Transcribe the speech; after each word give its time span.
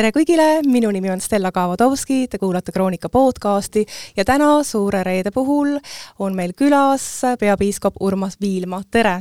tere 0.00 0.12
kõigile, 0.14 0.62
minu 0.70 0.88
nimi 0.94 1.10
on 1.12 1.20
Stella 1.20 1.50
Kavodovski, 1.52 2.22
te 2.30 2.38
kuulate 2.40 2.72
Kroonika 2.72 3.10
podcasti 3.12 3.82
ja 4.16 4.24
täna 4.24 4.62
Suure 4.64 5.02
Reede 5.04 5.32
puhul 5.34 5.74
on 6.18 6.36
meil 6.38 6.54
külas 6.56 7.04
peapiiskop 7.40 7.98
Urmas 8.00 8.38
Viilma, 8.40 8.80
tere! 8.90 9.18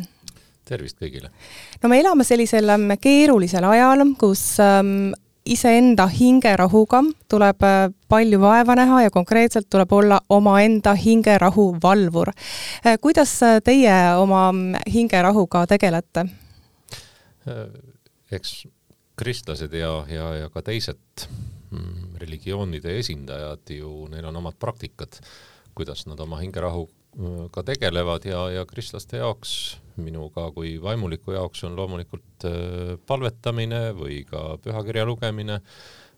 tervist 0.69 0.99
kõigile! 1.01 1.31
no 1.81 1.89
me 1.89 1.99
elame 1.99 2.23
sellisel 2.23 2.69
ähm, 2.69 2.93
keerulisel 3.01 3.65
ajal, 3.65 4.05
kus 4.21 4.43
ähm, 4.63 5.09
iseenda 5.49 6.07
hingerahuga 6.07 7.01
tuleb 7.29 7.63
äh, 7.65 7.77
palju 8.09 8.39
vaeva 8.41 8.75
näha 8.77 9.03
ja 9.05 9.11
konkreetselt 9.13 9.69
tuleb 9.69 9.91
olla 9.93 10.19
omaenda 10.29 10.93
hingerahu 10.93 11.71
valvur. 11.83 12.31
Äh, 12.85 12.97
kuidas 13.01 13.33
äh, 13.43 13.59
teie 13.63 13.95
oma 14.17 14.49
hingerahuga 14.93 15.65
tegelete? 15.67 16.27
eks 18.31 18.67
kristlased 19.17 19.73
ja, 19.73 20.03
ja, 20.11 20.27
ja 20.43 20.49
ka 20.53 20.61
teised 20.61 21.25
mm, 21.71 22.19
religioonide 22.21 22.93
esindajad 22.99 23.71
ju, 23.73 24.05
neil 24.11 24.27
on 24.29 24.37
omad 24.37 24.59
praktikad, 24.59 25.17
kuidas 25.73 26.05
nad 26.05 26.19
oma 26.21 26.37
hingerahuga 26.43 27.63
tegelevad 27.65 28.27
ja, 28.29 28.43
ja 28.59 28.65
kristlaste 28.69 29.17
jaoks, 29.23 29.79
minuga 30.03 30.49
kui 30.55 30.77
vaimuliku 30.81 31.35
jaoks 31.35 31.63
on 31.67 31.77
loomulikult 31.79 32.45
äh, 32.47 32.93
palvetamine 33.07 33.89
või 33.97 34.23
ka 34.29 34.57
pühakirja 34.63 35.05
lugemine 35.09 35.59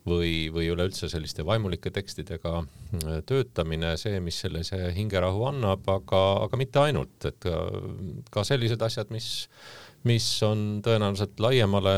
või, 0.08 0.50
või 0.54 0.70
üleüldse 0.74 1.10
selliste 1.12 1.46
vaimulike 1.46 1.92
tekstidega 1.94 2.56
äh, 2.62 3.22
töötamine, 3.28 3.96
see, 4.02 4.20
mis 4.24 4.42
sellise 4.46 4.92
hingerahu 4.96 5.46
annab, 5.52 5.86
aga, 5.90 6.24
aga 6.48 6.60
mitte 6.60 6.84
ainult, 6.84 7.18
et 7.30 7.40
ka, 7.46 7.60
ka 8.34 8.46
sellised 8.48 8.82
asjad, 8.82 9.14
mis, 9.14 9.32
mis 10.08 10.28
on 10.48 10.82
tõenäoliselt 10.86 11.40
laiemale 11.44 11.96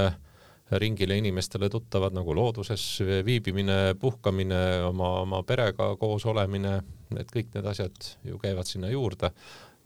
ringile 0.79 1.17
inimestele 1.17 1.69
tuttavad 1.69 2.15
nagu 2.15 2.33
looduses 2.35 2.83
viibimine, 3.25 3.95
puhkamine, 3.99 4.61
oma, 4.87 5.09
oma 5.21 5.43
perega 5.47 5.93
koos 5.99 6.25
olemine, 6.29 6.79
et 7.19 7.29
kõik 7.31 7.51
need 7.53 7.67
asjad 7.69 8.09
ju 8.25 8.39
käivad 8.41 8.69
sinna 8.69 8.89
juurde. 8.91 9.33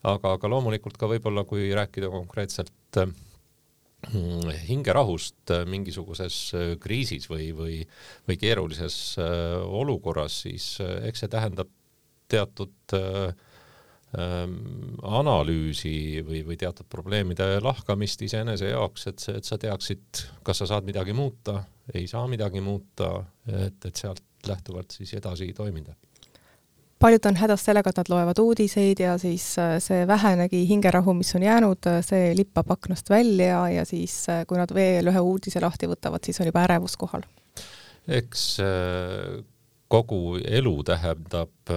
Aga, 0.03 0.35
aga 0.35 0.51
loomulikult 0.51 0.97
ka 0.99 1.09
võib-olla, 1.09 1.45
kui 1.47 1.69
rääkida 1.75 2.09
konkreetselt 2.13 2.99
mm, 3.01 4.53
hingerahust 4.67 5.55
mingisuguses 5.69 6.39
kriisis 6.83 7.29
või, 7.31 7.51
või, 7.57 7.81
või 8.29 8.39
keerulises 8.41 9.17
äh, 9.21 9.57
olukorras, 9.65 10.43
siis 10.45 10.75
äh, 10.83 11.09
eks 11.09 11.25
see 11.25 11.33
tähendab 11.33 11.71
teatud 12.27 12.97
äh, 12.97 13.31
Ähm, 14.15 14.95
analüüsi 15.03 16.21
või, 16.23 16.39
või 16.47 16.55
teatud 16.55 16.87
probleemide 16.87 17.57
lahkamist 17.59 18.21
iseenese 18.23 18.69
jaoks, 18.69 19.03
et 19.09 19.25
et 19.33 19.43
sa 19.43 19.57
teaksid, 19.59 20.21
kas 20.47 20.61
sa 20.61 20.67
saad 20.69 20.87
midagi 20.87 21.11
muuta, 21.11 21.57
ei 21.91 22.05
saa 22.07 22.23
midagi 22.31 22.61
muuta, 22.63 23.25
et, 23.51 23.83
et 23.83 23.99
sealt 23.99 24.23
lähtuvalt 24.47 24.95
siis 24.95 25.11
edasi 25.19 25.49
toimida. 25.53 25.91
Paljud 26.99 27.25
on 27.25 27.37
hädas 27.37 27.65
sellega, 27.65 27.91
et 27.91 27.99
nad 28.01 28.09
loevad 28.11 28.39
uudiseid 28.41 29.01
ja 29.01 29.17
siis 29.21 29.45
äh, 29.61 29.77
see 29.83 30.05
vähenegi 30.07 30.63
hingerahu, 30.69 31.13
mis 31.17 31.33
on 31.37 31.45
jäänud, 31.45 31.89
äh, 31.89 31.99
see 32.05 32.31
lippab 32.37 32.71
aknast 32.73 33.09
välja 33.09 33.67
ja 33.69 33.85
siis, 33.85 34.23
äh, 34.29 34.43
kui 34.47 34.57
nad 34.57 34.73
veel 34.73 35.11
ühe 35.11 35.23
uudise 35.23 35.61
lahti 35.63 35.89
võtavad, 35.89 36.25
siis 36.25 36.41
on 36.41 36.49
juba 36.49 36.65
ärevus 36.67 36.97
kohal. 36.97 37.25
eks 38.07 38.61
kogu 39.91 40.37
elu 40.39 40.73
tähendab 40.87 41.71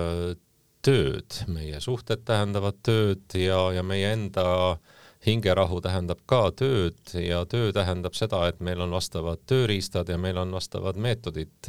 tööd, 0.87 1.39
meie 1.51 1.81
suhted 1.83 2.23
tähendavad 2.25 2.79
tööd 2.87 3.35
ja, 3.35 3.59
ja 3.75 3.83
meie 3.83 4.13
enda 4.15 4.45
hingerahu 5.27 5.81
tähendab 5.85 6.23
ka 6.29 6.47
tööd 6.57 7.13
ja 7.21 7.43
töö 7.49 7.75
tähendab 7.77 8.17
seda, 8.17 8.47
et 8.49 8.61
meil 8.65 8.81
on 8.81 8.95
vastavad 8.95 9.43
tööriistad 9.49 10.09
ja 10.09 10.17
meil 10.19 10.39
on 10.41 10.55
vastavad 10.57 10.97
meetodid 10.97 11.69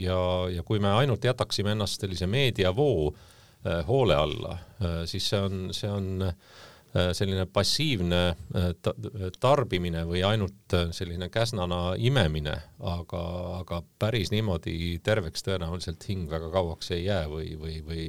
ja, 0.00 0.22
ja 0.48 0.64
kui 0.64 0.80
me 0.80 0.94
ainult 0.96 1.24
jätaksime 1.24 1.74
ennast 1.76 2.00
sellise 2.00 2.28
meediavoo 2.30 3.10
äh, 3.10 3.84
hoole 3.88 4.16
alla, 4.16 4.56
äh, 4.80 4.98
siis 5.10 5.28
see 5.28 5.42
on, 5.44 5.62
see 5.76 5.92
on 5.92 6.24
äh, 6.30 7.10
selline 7.14 7.44
passiivne 7.46 8.22
tarbimine 9.38 10.00
või 10.08 10.24
ainult 10.26 10.74
selline 10.96 11.28
käsnana 11.30 11.94
imemine, 12.00 12.56
aga, 12.82 13.20
aga 13.60 13.84
päris 14.00 14.32
niimoodi 14.32 14.96
terveks 15.04 15.44
tõenäoliselt 15.46 16.08
hing 16.08 16.32
väga 16.32 16.48
kauaks 16.50 16.90
ei 16.96 17.04
jää 17.04 17.28
või, 17.30 17.52
või, 17.60 17.76
või 17.86 18.08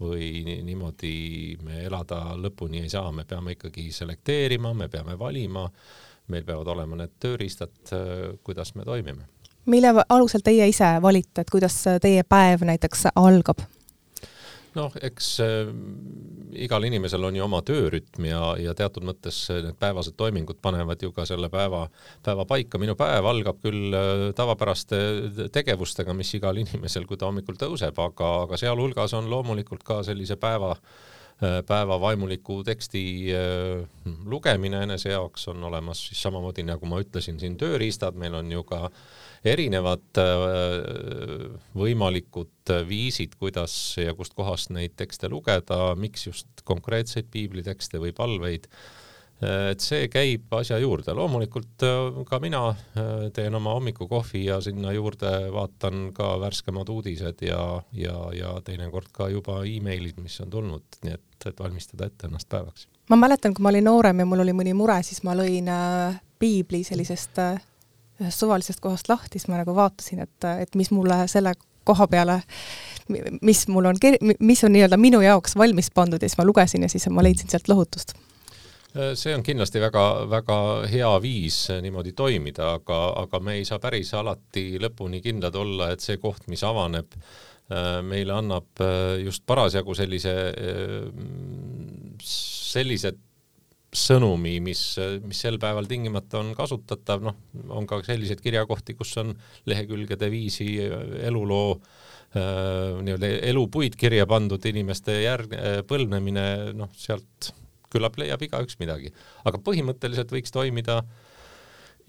või 0.00 0.60
niimoodi 0.64 1.56
me 1.62 1.84
elada 1.84 2.34
lõpuni 2.38 2.82
ei 2.82 2.90
saa, 2.90 3.12
me 3.12 3.24
peame 3.24 3.54
ikkagi 3.54 3.90
selekteerima, 3.92 4.74
me 4.74 4.88
peame 4.88 5.18
valima, 5.18 5.68
meil 6.28 6.44
peavad 6.44 6.72
olema 6.74 6.98
need 6.98 7.14
tööriistad, 7.20 7.94
kuidas 8.42 8.74
me 8.74 8.84
toimime. 8.84 9.28
mille 9.66 9.94
alusel 10.08 10.40
teie 10.44 10.68
ise 10.68 10.88
valite, 11.02 11.40
et 11.40 11.50
kuidas 11.50 11.84
teie 12.02 12.22
päev 12.22 12.66
näiteks 12.66 13.06
algab? 13.14 13.62
Noh, 14.74 14.94
eks 15.06 15.28
äh, 15.44 15.70
igal 16.64 16.84
inimesel 16.86 17.24
on 17.26 17.38
ju 17.38 17.44
oma 17.44 17.60
töörütm 17.66 18.26
ja, 18.28 18.40
ja 18.60 18.74
teatud 18.76 19.06
mõttes 19.06 19.38
need 19.50 19.78
päevased 19.80 20.16
toimingud 20.18 20.60
panevad 20.62 21.02
ju 21.02 21.12
ka 21.14 21.26
selle 21.28 21.50
päeva, 21.52 21.86
päeva 22.24 22.46
paika. 22.48 22.80
minu 22.82 22.96
päev 22.98 23.26
algab 23.30 23.60
küll 23.64 23.94
äh, 23.94 24.28
tavapäraste 24.36 25.00
tegevustega, 25.54 26.14
mis 26.16 26.34
igal 26.38 26.58
inimesel, 26.62 27.08
kui 27.08 27.20
ta 27.20 27.30
hommikul 27.30 27.58
tõuseb, 27.60 27.98
aga, 28.08 28.30
aga 28.46 28.60
sealhulgas 28.60 29.16
on 29.18 29.30
loomulikult 29.30 29.86
ka 29.86 30.02
sellise 30.06 30.36
päeva 30.40 30.74
äh, 30.74 31.60
päeva 31.66 31.98
vaimuliku 32.00 32.62
teksti 32.64 33.04
lugemine 34.30 34.84
enese 34.86 35.10
jaoks 35.10 35.48
on 35.50 35.64
olemas 35.66 36.06
siis 36.08 36.22
samamoodi 36.22 36.62
nagu 36.62 36.86
ma 36.86 37.00
ütlesin 37.02 37.40
siin 37.42 37.58
tööriistad, 37.58 38.14
meil 38.14 38.38
on 38.38 38.52
ju 38.54 38.62
ka 38.68 38.84
äh, 38.86 39.23
erinevad 39.44 40.20
äh, 40.20 41.54
võimalikud 41.76 42.74
viisid, 42.88 43.36
kuidas 43.38 43.74
ja 44.00 44.14
kustkohast 44.16 44.72
neid 44.74 44.96
tekste 44.96 45.28
lugeda, 45.28 45.94
miks 46.00 46.28
just 46.28 46.64
konkreetseid 46.64 47.28
piiblitekste 47.32 48.00
või 48.00 48.14
palveid 48.16 48.70
et 49.44 49.82
see 49.82 50.06
käib 50.12 50.52
asja 50.56 50.78
juurde, 50.80 51.12
loomulikult 51.16 51.84
äh, 51.84 52.20
ka 52.28 52.38
mina 52.42 52.62
äh, 52.70 53.10
teen 53.34 53.54
oma 53.58 53.74
hommikukohvi 53.76 54.44
ja 54.46 54.60
sinna 54.64 54.92
juurde 54.94 55.32
vaatan 55.52 56.12
ka 56.16 56.34
värskemad 56.40 56.88
uudised 56.88 57.42
ja, 57.44 57.82
ja, 57.92 58.16
ja 58.36 58.54
teinekord 58.64 59.10
ka 59.12 59.28
juba 59.32 59.60
emailid, 59.68 60.20
mis 60.22 60.38
on 60.44 60.50
tulnud, 60.50 61.00
nii 61.04 61.16
et, 61.18 61.48
et 61.50 61.60
valmistada 61.60 62.08
ette 62.08 62.30
ennast 62.30 62.48
päevaks. 62.48 62.88
ma 63.10 63.20
mäletan, 63.20 63.54
kui 63.54 63.62
ma 63.62 63.74
olin 63.74 63.88
noorem 63.90 64.22
ja 64.22 64.28
mul 64.28 64.44
oli 64.46 64.56
mõni 64.56 64.74
mure, 64.76 65.00
siis 65.02 65.22
ma 65.26 65.36
lõin 65.36 65.68
piibli 66.38 66.84
sellisest 66.86 67.42
ühest 68.22 68.42
suvalisest 68.42 68.80
kohast 68.80 69.08
lahti, 69.08 69.38
siis 69.38 69.48
ma 69.50 69.60
nagu 69.60 69.74
vaatasin, 69.74 70.24
et, 70.26 70.50
et 70.64 70.76
mis 70.78 70.90
mulle 70.94 71.24
selle 71.30 71.54
koha 71.84 72.06
peale, 72.08 72.38
mis 73.42 73.66
mul 73.68 73.90
on, 73.90 73.98
mis 74.40 74.64
on 74.64 74.72
nii-öelda 74.72 74.96
minu 75.00 75.20
jaoks 75.24 75.56
valmis 75.60 75.90
pandud 75.94 76.22
ja 76.22 76.28
siis 76.28 76.38
ma 76.40 76.46
lugesin 76.48 76.86
ja 76.86 76.88
siis 76.88 77.08
ma 77.12 77.24
leidsin 77.24 77.50
sealt 77.52 77.68
lohutust. 77.68 78.14
See 79.18 79.34
on 79.34 79.42
kindlasti 79.42 79.80
väga-väga 79.82 80.56
hea 80.86 81.10
viis 81.18 81.56
niimoodi 81.82 82.12
toimida, 82.14 82.76
aga, 82.78 82.98
aga 83.24 83.40
me 83.42 83.56
ei 83.58 83.64
saa 83.66 83.80
päris 83.82 84.12
alati 84.14 84.78
lõpuni 84.78 85.18
kindlad 85.24 85.58
olla, 85.58 85.90
et 85.90 86.04
see 86.04 86.20
koht, 86.22 86.46
mis 86.46 86.62
avaneb, 86.62 87.18
meile 88.06 88.36
annab 88.36 88.84
just 89.24 89.42
parasjagu 89.50 89.96
sellise, 89.98 90.34
sellised 92.22 93.18
sõnumi, 93.94 94.58
mis, 94.64 94.82
mis 95.24 95.40
sel 95.46 95.58
päeval 95.62 95.86
tingimata 95.90 96.40
on 96.40 96.52
kasutatav, 96.58 97.22
noh, 97.24 97.36
on 97.74 97.86
ka 97.90 98.00
selliseid 98.06 98.42
kirjakohti, 98.42 98.96
kus 98.98 99.14
on 99.22 99.34
lehekülgede 99.70 100.30
viisi 100.32 100.68
eluloo 101.24 101.76
äh, 101.76 101.92
nii-öelda 102.34 103.30
elupuid 103.50 103.98
kirja 103.98 104.26
pandud 104.30 104.64
inimeste 104.66 105.20
järg-, 105.22 105.54
põlvnemine, 105.88 106.46
noh, 106.74 106.90
sealt 106.98 107.54
küllap 107.94 108.18
leiab 108.18 108.42
igaüks 108.42 108.78
midagi. 108.80 109.12
aga 109.46 109.60
põhimõtteliselt 109.62 110.32
võiks 110.34 110.54
toimida 110.54 111.00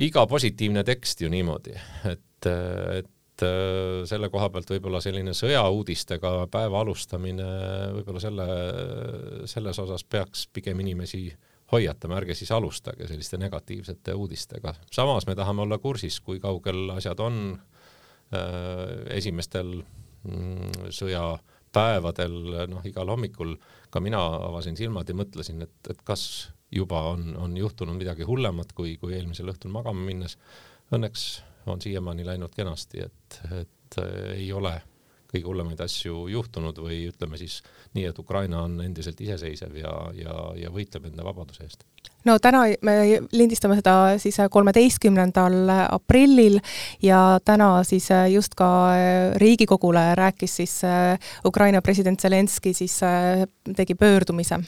iga 0.01 0.25
positiivne 0.27 0.83
tekst 0.87 1.21
ju 1.21 1.29
niimoodi, 1.31 1.75
et, 2.09 2.49
et 2.49 3.45
äh, 3.45 4.01
selle 4.09 4.29
koha 4.33 4.49
pealt 4.53 4.73
võib-olla 4.75 5.01
selline 5.03 5.35
sõjauudistega 5.37 6.33
päeva 6.51 6.81
alustamine 6.81 7.49
võib-olla 7.99 8.23
selle, 8.23 8.47
selles 9.51 9.83
osas 9.85 10.03
peaks 10.09 10.47
pigem 10.53 10.81
inimesi 10.83 11.27
hoiatame, 11.71 12.15
ärge 12.19 12.35
siis 12.37 12.51
alustage 12.51 13.07
selliste 13.07 13.37
negatiivsete 13.41 14.13
uudistega. 14.13 14.73
samas 14.91 15.27
me 15.27 15.35
tahame 15.35 15.61
olla 15.61 15.77
kursis, 15.77 16.19
kui 16.21 16.39
kaugel 16.39 16.89
asjad 16.89 17.19
on 17.19 17.39
äh, 17.55 19.15
esimestel 19.17 19.79
mm, 20.23 20.89
sõjapäevadel, 20.89 22.67
noh, 22.69 22.85
igal 22.85 23.09
hommikul 23.09 23.55
ka 23.89 23.99
mina 23.99 24.21
avasin 24.49 24.77
silmad 24.77 25.09
ja 25.09 25.17
mõtlesin, 25.17 25.65
et, 25.65 25.75
et 25.89 26.01
kas 26.03 26.51
juba 26.71 27.01
on, 27.15 27.35
on 27.39 27.57
juhtunud 27.57 27.97
midagi 27.97 28.27
hullemat 28.27 28.73
kui, 28.73 28.97
kui 29.01 29.15
eelmisel 29.15 29.49
õhtul 29.53 29.73
magama 29.73 30.01
minnes. 30.05 30.37
Õnneks 30.93 31.27
on 31.71 31.81
siiamaani 31.81 32.25
läinud 32.25 32.53
kenasti, 32.55 33.05
et, 33.07 33.39
et 33.61 34.01
äh, 34.01 34.35
ei 34.37 34.51
ole 34.53 34.77
kõige 35.35 35.51
hullemaid 35.51 35.83
asju 35.85 36.25
juhtunud 36.31 36.79
või 36.81 37.03
ütleme 37.11 37.39
siis 37.41 37.61
nii, 37.93 38.07
et 38.09 38.19
Ukraina 38.19 38.63
on 38.65 38.79
endiselt 38.83 39.21
iseseisev 39.21 39.75
ja, 39.81 39.93
ja, 40.17 40.39
ja 40.65 40.73
võitleb 40.73 41.11
enda 41.11 41.27
vabaduse 41.27 41.67
eest 41.67 41.85
no 42.25 42.37
täna 42.41 42.63
me 42.85 42.95
lindistame 43.35 43.77
seda 43.79 43.95
siis 44.21 44.37
kolmeteistkümnendal 44.51 45.69
aprillil 45.89 46.59
ja 47.03 47.39
täna 47.45 47.83
siis 47.87 48.09
just 48.33 48.55
ka 48.57 48.69
Riigikogule 49.41 50.07
rääkis 50.17 50.57
siis 50.61 50.79
Ukraina 51.45 51.81
president 51.81 52.21
Zelenskõi 52.21 52.73
siis 52.73 52.99
tegi 53.75 53.95
pöördumise, 53.95 54.59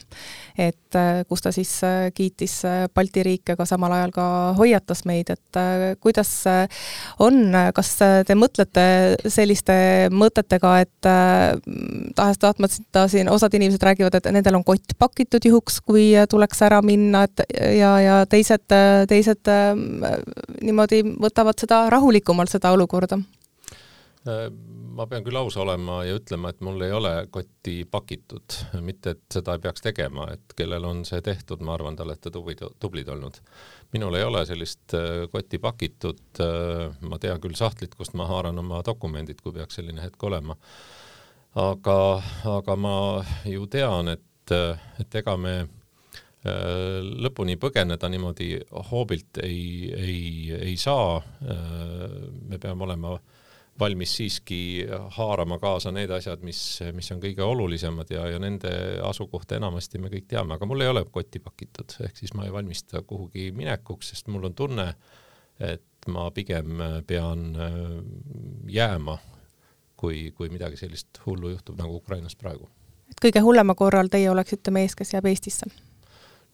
et 0.58 0.98
kus 1.28 1.42
ta 1.42 1.52
siis 1.54 1.70
kiitis 2.14 2.60
Balti 2.94 3.22
riike, 3.22 3.54
aga 3.54 3.66
samal 3.68 3.94
ajal 3.94 4.12
ka 4.14 4.26
hoiatas 4.58 5.04
meid, 5.08 5.30
et 5.30 5.60
kuidas 6.02 6.32
on, 7.22 7.40
kas 7.74 7.92
te 7.98 8.36
mõtlete 8.38 8.86
selliste 9.30 9.76
mõtetega, 10.14 10.74
et 10.84 11.10
tahes-tahtmata 12.18 13.06
siin 13.10 13.30
osad 13.32 13.54
inimesed 13.58 13.82
räägivad, 13.90 14.18
et 14.18 14.30
nendel 14.34 14.58
on 14.58 14.66
kott 14.66 14.96
pakitud 14.98 15.44
juhuks, 15.44 15.80
kui 15.84 16.10
tuleks 16.30 16.62
ära 16.66 16.80
minna, 16.84 17.26
et 17.28 17.47
ja, 17.54 17.92
ja 18.00 18.16
teised, 18.30 18.66
teised 19.08 19.50
niimoodi 20.62 21.02
võtavad 21.16 21.58
seda 21.60 21.86
rahulikumalt, 21.90 22.52
seda 22.52 22.72
olukorda? 22.76 23.20
ma 24.98 25.06
pean 25.06 25.22
küll 25.24 25.38
aus 25.38 25.56
olema 25.60 26.00
ja 26.06 26.16
ütlema, 26.18 26.50
et 26.50 26.62
mul 26.64 26.82
ei 26.82 26.92
ole 26.92 27.12
kotti 27.32 27.84
pakitud, 27.90 28.56
mitte 28.84 29.14
et 29.14 29.22
seda 29.38 29.54
ei 29.54 29.62
peaks 29.62 29.84
tegema, 29.84 30.26
et 30.34 30.54
kellel 30.58 30.84
on 30.88 31.04
see 31.08 31.22
tehtud, 31.24 31.62
ma 31.64 31.76
arvan, 31.76 31.96
te 31.96 32.04
olete 32.04 32.32
tublid, 32.34 32.64
tublid 32.82 33.08
olnud. 33.14 33.38
minul 33.94 34.18
ei 34.18 34.26
ole 34.26 34.44
sellist 34.46 34.94
äh, 34.98 35.24
kotti 35.32 35.62
pakitud, 35.62 36.20
äh, 36.44 36.98
ma 37.00 37.18
tean 37.22 37.40
küll 37.40 37.56
sahtlit, 37.58 37.94
kust 37.94 38.18
ma 38.18 38.26
haaran 38.28 38.58
oma 38.58 38.82
dokumendid, 38.86 39.40
kui 39.42 39.54
peaks 39.54 39.78
selline 39.78 40.02
hetk 40.02 40.22
olema. 40.22 40.58
aga, 41.54 41.98
aga 42.58 42.76
ma 42.76 42.96
ju 43.46 43.66
tean, 43.70 44.08
et, 44.18 44.56
et 45.00 45.20
ega 45.22 45.36
me 45.36 45.58
Äh, 45.62 45.77
lõpuni 46.44 47.56
põgeneda 47.58 48.08
niimoodi 48.08 48.52
hoobilt 48.90 49.40
ei, 49.42 49.90
ei, 49.96 50.54
ei 50.54 50.76
saa. 50.76 51.16
Äh, 51.18 52.14
me 52.48 52.58
peame 52.58 52.84
olema 52.84 53.18
valmis 53.78 54.16
siiski 54.16 54.86
haarama 55.14 55.58
kaasa 55.62 55.92
need 55.94 56.10
asjad, 56.10 56.42
mis, 56.42 56.60
mis 56.94 57.10
on 57.14 57.20
kõige 57.22 57.44
olulisemad 57.46 58.10
ja, 58.10 58.24
ja 58.32 58.38
nende 58.42 58.70
asukohta 59.06 59.58
enamasti 59.58 60.00
me 60.02 60.10
kõik 60.10 60.26
teame, 60.30 60.56
aga 60.56 60.66
mul 60.66 60.82
ei 60.82 60.90
ole 60.90 61.04
kotti 61.10 61.38
pakitud, 61.42 61.94
ehk 62.06 62.18
siis 62.18 62.34
ma 62.34 62.46
ei 62.46 62.52
valmista 62.54 63.04
kuhugi 63.06 63.52
minekuks, 63.54 64.10
sest 64.14 64.30
mul 64.34 64.48
on 64.50 64.56
tunne, 64.58 64.88
et 65.62 66.10
ma 66.10 66.26
pigem 66.34 66.82
pean 67.06 67.52
äh, 67.54 67.76
jääma, 68.74 69.18
kui, 69.98 70.32
kui 70.34 70.50
midagi 70.50 70.78
sellist 70.78 71.22
hullu 71.26 71.54
juhtub 71.54 71.78
nagu 71.78 71.98
Ukrainas 72.02 72.34
praegu. 72.38 72.70
et 73.10 73.22
kõige 73.22 73.42
hullema 73.42 73.74
korral 73.78 74.10
teie 74.10 74.30
oleksite 74.30 74.74
mees, 74.74 74.98
kes 74.98 75.14
jääb 75.14 75.30
Eestisse? 75.30 75.70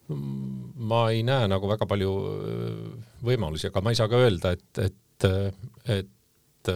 Ma 0.09 1.01
ei 1.11 1.23
näe 1.25 1.47
nagu 1.49 1.69
väga 1.69 1.87
palju 1.89 2.11
äh, 2.29 3.09
võimalusi, 3.25 3.69
aga 3.69 3.81
ma 3.83 3.93
ei 3.93 3.99
saa 3.99 4.11
ka 4.11 4.21
öelda, 4.21 4.53
et, 4.53 4.81
et, 4.83 5.27
et, 5.97 6.71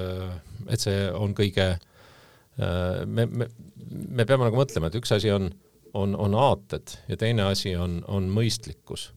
et 0.70 0.82
see 0.82 1.00
on 1.14 1.36
kõige, 1.38 1.72
äh, 1.78 3.00
me, 3.06 3.28
me, 3.30 3.50
me 3.90 4.26
peame 4.26 4.48
nagu 4.48 4.60
mõtlema, 4.60 4.90
et 4.90 5.00
üks 5.00 5.14
asi 5.16 5.32
on, 5.34 5.50
on, 5.94 6.16
on 6.18 6.38
aated 6.38 6.96
ja 7.10 7.20
teine 7.20 7.50
asi 7.50 7.76
on, 7.78 8.00
on 8.08 8.30
mõistlikkus. 8.34 9.12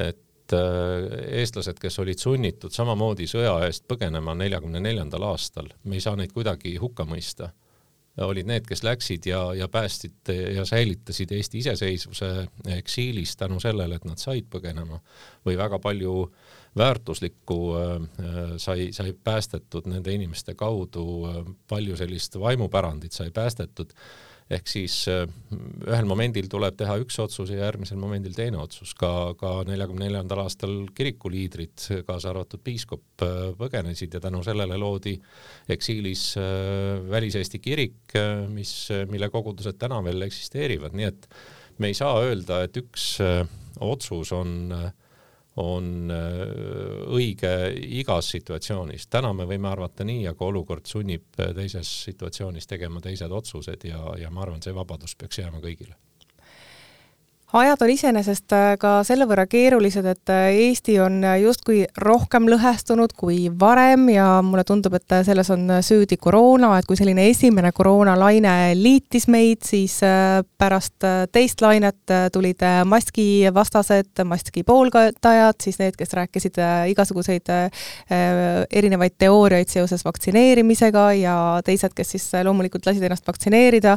et 0.00 0.56
äh, 0.56 1.10
eestlased, 1.42 1.78
kes 1.80 1.98
olid 2.00 2.20
sunnitud 2.20 2.72
samamoodi 2.72 3.28
sõja 3.30 3.58
eest 3.66 3.84
põgenema 3.88 4.34
neljakümne 4.38 4.80
neljandal 4.80 5.30
aastal, 5.34 5.68
me 5.84 6.00
ei 6.00 6.04
saa 6.04 6.16
neid 6.16 6.32
kuidagi 6.32 6.76
hukka 6.80 7.04
mõista 7.08 7.52
olid 8.22 8.46
need, 8.46 8.66
kes 8.68 8.84
läksid 8.86 9.26
ja, 9.26 9.40
ja 9.58 9.68
päästsid 9.68 10.30
ja 10.54 10.64
säilitasid 10.64 11.32
Eesti 11.34 11.58
iseseisvuse 11.58 12.28
eksiilis 12.76 13.36
tänu 13.36 13.60
sellele, 13.60 13.98
et 13.98 14.04
nad 14.06 14.20
said 14.22 14.46
põgenema 14.50 15.00
või 15.46 15.56
väga 15.58 15.80
palju 15.82 16.28
väärtuslikku 16.78 17.58
äh, 17.78 17.96
sai, 18.62 18.92
sai 18.92 19.14
päästetud 19.24 19.88
nende 19.90 20.14
inimeste 20.14 20.54
kaudu, 20.54 21.06
palju 21.68 21.96
sellist 21.96 22.38
vaimupärandit 22.40 23.12
sai 23.12 23.30
päästetud 23.34 23.94
ehk 24.52 24.68
siis 24.68 24.96
äh, 25.08 25.24
ühel 25.88 26.08
momendil 26.08 26.50
tuleb 26.52 26.76
teha 26.76 26.98
üks 27.00 27.16
otsus 27.22 27.52
ja 27.52 27.62
järgmisel 27.62 27.98
momendil 28.00 28.34
teine 28.36 28.58
otsus. 28.60 28.92
ka, 28.98 29.32
ka 29.40 29.54
neljakümne 29.68 30.08
neljandal 30.08 30.44
aastal 30.44 30.74
kirikuliidrid, 30.94 32.04
kaasa 32.06 32.32
arvatud 32.34 32.60
piiskop, 32.64 33.04
äh, 33.24 33.50
põgenesid 33.58 34.14
ja 34.14 34.20
tänu 34.24 34.42
sellele 34.44 34.78
loodi 34.80 35.16
eksiilis 35.72 36.26
äh, 36.40 37.00
Välis-Eesti 37.10 37.60
kirik, 37.64 38.16
mis, 38.52 38.74
mille 39.10 39.30
kogudused 39.32 39.78
täna 39.80 40.02
veel 40.04 40.28
eksisteerivad, 40.28 40.94
nii 40.94 41.08
et 41.08 41.28
me 41.80 41.90
ei 41.90 41.96
saa 41.96 42.20
öelda, 42.22 42.62
et 42.66 42.76
üks 42.78 43.16
otsus 43.80 44.32
on 44.34 44.72
äh, 44.72 44.92
on 45.62 46.10
äh, 46.10 46.40
õige 47.14 47.52
igas 48.00 48.30
situatsioonis. 48.34 49.06
täna 49.06 49.32
me 49.32 49.46
võime 49.46 49.70
arvata 49.70 50.04
nii, 50.04 50.26
aga 50.30 50.44
olukord 50.44 50.86
sunnib 50.90 51.36
teises 51.36 51.90
situatsioonis 52.08 52.66
tegema 52.66 53.00
teised 53.00 53.30
otsused 53.30 53.86
ja, 53.88 54.00
ja 54.18 54.30
ma 54.30 54.42
arvan, 54.46 54.62
see 54.62 54.74
vabadus 54.74 55.14
peaks 55.18 55.38
jääma 55.38 55.62
kõigile 55.62 55.94
ajad 57.54 57.82
on 57.82 57.90
iseenesest 57.90 58.52
äh, 58.54 58.72
ka 58.80 58.96
selle 59.06 59.26
võrra 59.30 59.44
keerulised, 59.50 60.06
et 60.10 60.30
äh, 60.32 60.48
Eesti 60.66 60.96
on 61.02 61.20
äh, 61.22 61.36
justkui 61.44 61.84
rohkem 62.02 62.48
lõhestunud 62.50 63.14
kui 63.16 63.46
varem 63.60 64.08
ja 64.10 64.26
mulle 64.42 64.64
tundub, 64.66 64.96
et 64.98 65.14
selles 65.26 65.50
on 65.54 65.70
süüdi 65.84 66.18
koroona, 66.20 66.72
et 66.78 66.88
kui 66.88 66.98
selline 66.98 67.28
esimene 67.30 67.70
koroonalaine 67.74 68.74
liitis 68.78 69.28
meid, 69.30 69.62
siis 69.66 70.00
pärast 70.58 71.06
teist 71.32 71.62
lainet 71.62 72.14
tulid 72.34 72.62
maskivastased, 72.90 74.24
maski 74.26 74.64
pooldajad, 74.66 75.60
siis 75.62 75.78
need, 75.80 75.94
kes 75.98 76.14
rääkisid 76.16 76.58
igasuguseid 76.90 77.52
erinevaid 78.10 79.16
teooriaid 79.18 79.70
seoses 79.70 80.04
vaktsineerimisega 80.06 81.06
ja 81.20 81.38
teised, 81.64 81.94
kes 81.96 82.14
siis 82.16 82.28
loomulikult 82.44 82.86
lasid 82.88 83.06
ennast 83.06 83.26
vaktsineerida 83.28 83.96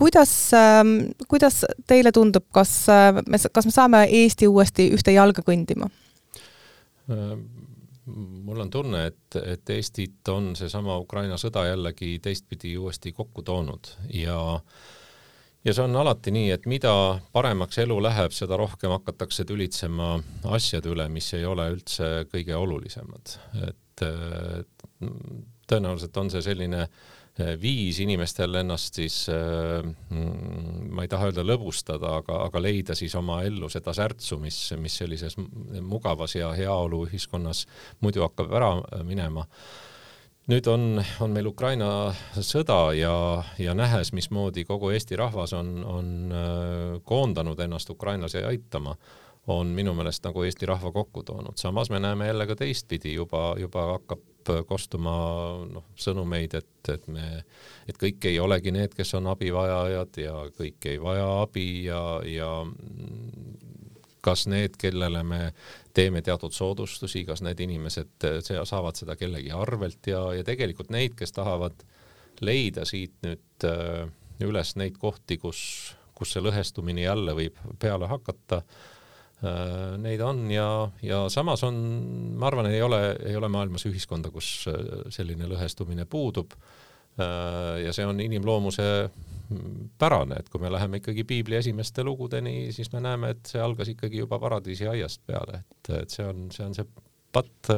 kuidas, 0.00 0.52
ähm, 0.56 1.12
kuidas 1.28 1.64
teile 1.86 2.12
tundub, 2.12 2.46
kas 2.52 2.72
äh, 2.88 3.12
me, 3.28 3.38
kas 3.52 3.68
me 3.68 3.74
saame 3.74 4.04
Eesti 4.22 4.48
uuesti 4.48 4.88
ühte 4.96 5.12
jalga 5.12 5.44
kõndima? 5.44 5.90
Äh, 7.10 7.34
mul 8.06 8.64
on 8.64 8.72
tunne, 8.72 9.04
et, 9.10 9.36
et 9.42 9.74
Eestit 9.76 10.32
on 10.32 10.54
seesama 10.56 10.96
Ukraina 11.02 11.36
sõda 11.40 11.66
jällegi 11.68 12.14
teistpidi 12.24 12.72
uuesti 12.80 13.12
kokku 13.12 13.44
toonud 13.44 13.92
ja 14.16 14.40
ja 15.60 15.76
see 15.76 15.84
on 15.84 16.00
alati 16.00 16.32
nii, 16.32 16.48
et 16.56 16.64
mida 16.70 16.94
paremaks 17.36 17.82
elu 17.82 17.98
läheb, 18.00 18.32
seda 18.32 18.56
rohkem 18.56 18.94
hakatakse 18.96 19.44
tülitsema 19.44 20.14
asjade 20.56 20.88
üle, 20.88 21.04
mis 21.12 21.28
ei 21.36 21.44
ole 21.44 21.68
üldse 21.74 22.24
kõige 22.32 22.56
olulisemad. 22.56 23.36
et 23.68 24.06
tõenäoliselt 25.68 26.16
on 26.16 26.30
see 26.32 26.40
selline 26.42 26.86
äh, 26.86 27.19
viis 27.60 28.00
inimestel 28.02 28.54
ennast 28.60 28.98
siis, 29.00 29.16
eh, 29.32 29.82
mm, 29.84 30.88
ma 30.94 31.04
ei 31.04 31.10
taha 31.10 31.30
öelda 31.30 31.44
lõbustada, 31.46 32.16
aga, 32.20 32.40
aga 32.46 32.62
leida 32.62 32.96
siis 32.98 33.14
oma 33.18 33.40
ellu 33.46 33.68
seda 33.72 33.94
särtsu, 33.96 34.38
mis, 34.42 34.58
mis 34.80 34.96
sellises 35.02 35.36
mugavas 35.80 36.34
ja 36.36 36.52
heaoluühiskonnas 36.56 37.66
muidu 38.00 38.26
hakkab 38.26 38.52
ära 38.52 38.72
minema. 39.06 39.46
nüüd 40.50 40.66
on, 40.66 40.98
on 41.20 41.30
meil 41.30 41.46
Ukraina 41.46 42.12
sõda 42.34 42.92
ja, 42.98 43.14
ja 43.58 43.74
nähes, 43.74 44.10
mismoodi 44.12 44.64
kogu 44.66 44.90
Eesti 44.90 45.16
rahvas 45.16 45.52
on, 45.54 45.84
on 45.84 46.06
eh, 46.32 47.00
koondanud 47.04 47.60
ennast 47.60 47.90
Ukrainas 47.90 48.34
ja 48.34 48.48
aitama 48.48 48.96
on 49.46 49.66
minu 49.66 49.94
meelest 49.94 50.24
nagu 50.24 50.42
Eesti 50.44 50.66
rahva 50.66 50.92
kokku 50.92 51.22
toonud. 51.22 51.56
samas 51.56 51.90
me 51.90 52.00
näeme 52.00 52.26
jälle 52.26 52.46
ka 52.46 52.56
teistpidi 52.56 53.14
juba, 53.14 53.54
juba 53.58 53.86
hakkab 53.92 54.20
kostuma 54.68 55.12
noh, 55.70 55.86
sõnumeid, 55.98 56.54
et, 56.58 56.90
et 56.92 57.06
me, 57.12 57.26
et 57.88 57.98
kõik 58.00 58.24
ei 58.30 58.38
olegi 58.40 58.72
need, 58.74 58.94
kes 58.96 59.14
on 59.18 59.30
abivajajad 59.32 60.20
ja 60.22 60.34
kõik 60.56 60.88
ei 60.90 61.00
vaja 61.02 61.26
abi 61.42 61.66
ja, 61.86 62.02
ja 62.26 62.50
kas 64.24 64.46
need, 64.50 64.76
kellele 64.80 65.22
me 65.24 65.40
teeme 65.96 66.22
teatud 66.22 66.54
soodustusi, 66.54 67.24
kas 67.28 67.42
need 67.44 67.60
inimesed 67.64 68.28
saavad 68.68 69.00
seda 69.00 69.16
kellegi 69.20 69.52
arvelt 69.56 70.10
ja, 70.10 70.22
ja 70.36 70.46
tegelikult 70.46 70.92
neid, 70.92 71.16
kes 71.18 71.36
tahavad 71.36 71.84
leida 72.44 72.86
siit 72.88 73.16
nüüd 73.24 73.68
äh, 73.68 74.06
üles 74.44 74.76
neid 74.80 74.96
kohti, 75.00 75.36
kus, 75.40 75.60
kus 76.16 76.32
see 76.32 76.44
lõhestumine 76.44 77.04
jälle 77.04 77.36
võib 77.36 77.60
peale 77.80 78.08
hakata 78.08 78.62
Äh, 78.62 78.99
neid 80.00 80.20
on 80.20 80.44
ja, 80.52 80.68
ja 81.02 81.22
samas 81.32 81.64
on, 81.64 81.80
ma 82.36 82.50
arvan, 82.50 82.68
ei 82.70 82.82
ole, 82.84 83.00
ei 83.24 83.36
ole 83.36 83.48
maailmas 83.52 83.86
ühiskonda, 83.88 84.32
kus 84.34 84.66
äh, 84.68 85.06
selline 85.12 85.48
lõhestumine 85.48 86.04
puudub. 86.10 86.52
Äh, 87.20 87.80
ja 87.86 87.94
see 87.96 88.06
on 88.08 88.20
inimloomuse 88.20 88.86
pärane, 89.98 90.38
et 90.38 90.50
kui 90.52 90.60
me 90.62 90.70
läheme 90.70 91.00
ikkagi 91.00 91.24
piibli 91.26 91.56
esimeste 91.58 92.04
lugudeni, 92.06 92.70
siis 92.74 92.92
me 92.92 93.00
näeme, 93.02 93.32
et 93.34 93.48
see 93.50 93.62
algas 93.62 93.88
ikkagi 93.90 94.20
juba 94.22 94.38
paradiisi 94.38 94.86
aiast 94.86 95.24
peale, 95.26 95.64
et, 95.64 95.94
et 96.02 96.12
see 96.14 96.26
on, 96.28 96.44
see 96.54 96.68
on 96.68 96.76
see 96.76 96.86
patt 97.34 97.72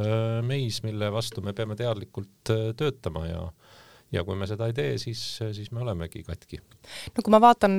meis, 0.44 0.82
mille 0.84 1.08
vastu 1.12 1.44
me 1.44 1.54
peame 1.56 1.76
teadlikult 1.76 2.52
töötama 2.76 3.24
ja 3.28 3.46
ja 4.12 4.24
kui 4.24 4.36
me 4.36 4.46
seda 4.48 4.68
ei 4.68 4.74
tee, 4.76 4.96
siis, 5.00 5.20
siis 5.56 5.70
me 5.72 5.80
olemegi 5.82 6.22
katki. 6.26 6.58
no 7.16 7.24
kui 7.24 7.32
ma 7.32 7.40
vaatan, 7.42 7.78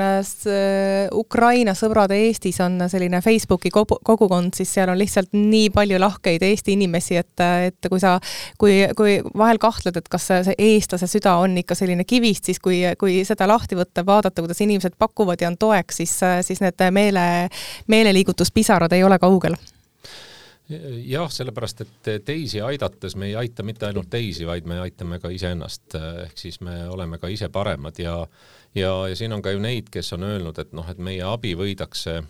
Ukraina 1.14 1.76
sõbrad 1.78 2.14
Eestis 2.16 2.60
on 2.64 2.80
selline 2.90 3.22
Facebooki 3.22 3.70
kogukond, 3.74 4.54
siis 4.58 4.74
seal 4.74 4.90
on 4.94 4.98
lihtsalt 5.00 5.36
nii 5.38 5.70
palju 5.76 6.00
lahkeid 6.02 6.46
Eesti 6.48 6.78
inimesi, 6.78 7.20
et, 7.22 7.46
et 7.70 7.90
kui 7.90 8.02
sa, 8.02 8.16
kui, 8.62 8.82
kui 8.98 9.20
vahel 9.38 9.62
kahtled, 9.62 10.00
et 10.00 10.10
kas 10.10 10.30
see 10.32 10.58
eestlase 10.58 11.10
süda 11.12 11.38
on 11.44 11.58
ikka 11.62 11.78
selline 11.78 12.08
kivist, 12.10 12.50
siis 12.50 12.62
kui, 12.64 12.82
kui 13.00 13.22
seda 13.28 13.48
lahti 13.50 13.78
võtta, 13.80 14.06
vaadata, 14.08 14.42
kuidas 14.42 14.64
inimesed 14.66 14.98
pakuvad 14.98 15.42
ja 15.42 15.52
on 15.52 15.60
toeks, 15.62 16.02
siis, 16.02 16.18
siis 16.48 16.64
need 16.64 16.88
meele, 16.96 17.28
meeleliigutuspisarad 17.88 18.98
ei 18.98 19.06
ole 19.06 19.22
kaugel 19.22 19.58
jah, 20.70 21.30
sellepärast 21.32 21.82
et 21.84 22.10
teisi 22.26 22.62
aidates 22.62 23.16
me 23.20 23.28
ei 23.32 23.36
aita 23.36 23.64
mitte 23.68 23.88
ainult 23.90 24.10
teisi, 24.10 24.46
vaid 24.48 24.68
me 24.70 24.80
aitame 24.80 25.20
ka 25.20 25.32
iseennast, 25.34 25.98
ehk 26.26 26.40
siis 26.40 26.62
me 26.64 26.88
oleme 26.90 27.20
ka 27.20 27.32
ise 27.32 27.50
paremad 27.52 28.00
ja 28.00 28.16
ja, 28.76 28.94
ja 29.08 29.16
siin 29.16 29.34
on 29.34 29.42
ka 29.42 29.52
ju 29.54 29.60
neid, 29.62 29.90
kes 29.94 30.14
on 30.16 30.24
öelnud, 30.24 30.60
et 30.60 30.72
noh, 30.74 30.88
et 30.90 30.98
meie 30.98 31.24
abi 31.28 31.54
võidakse 31.60 32.22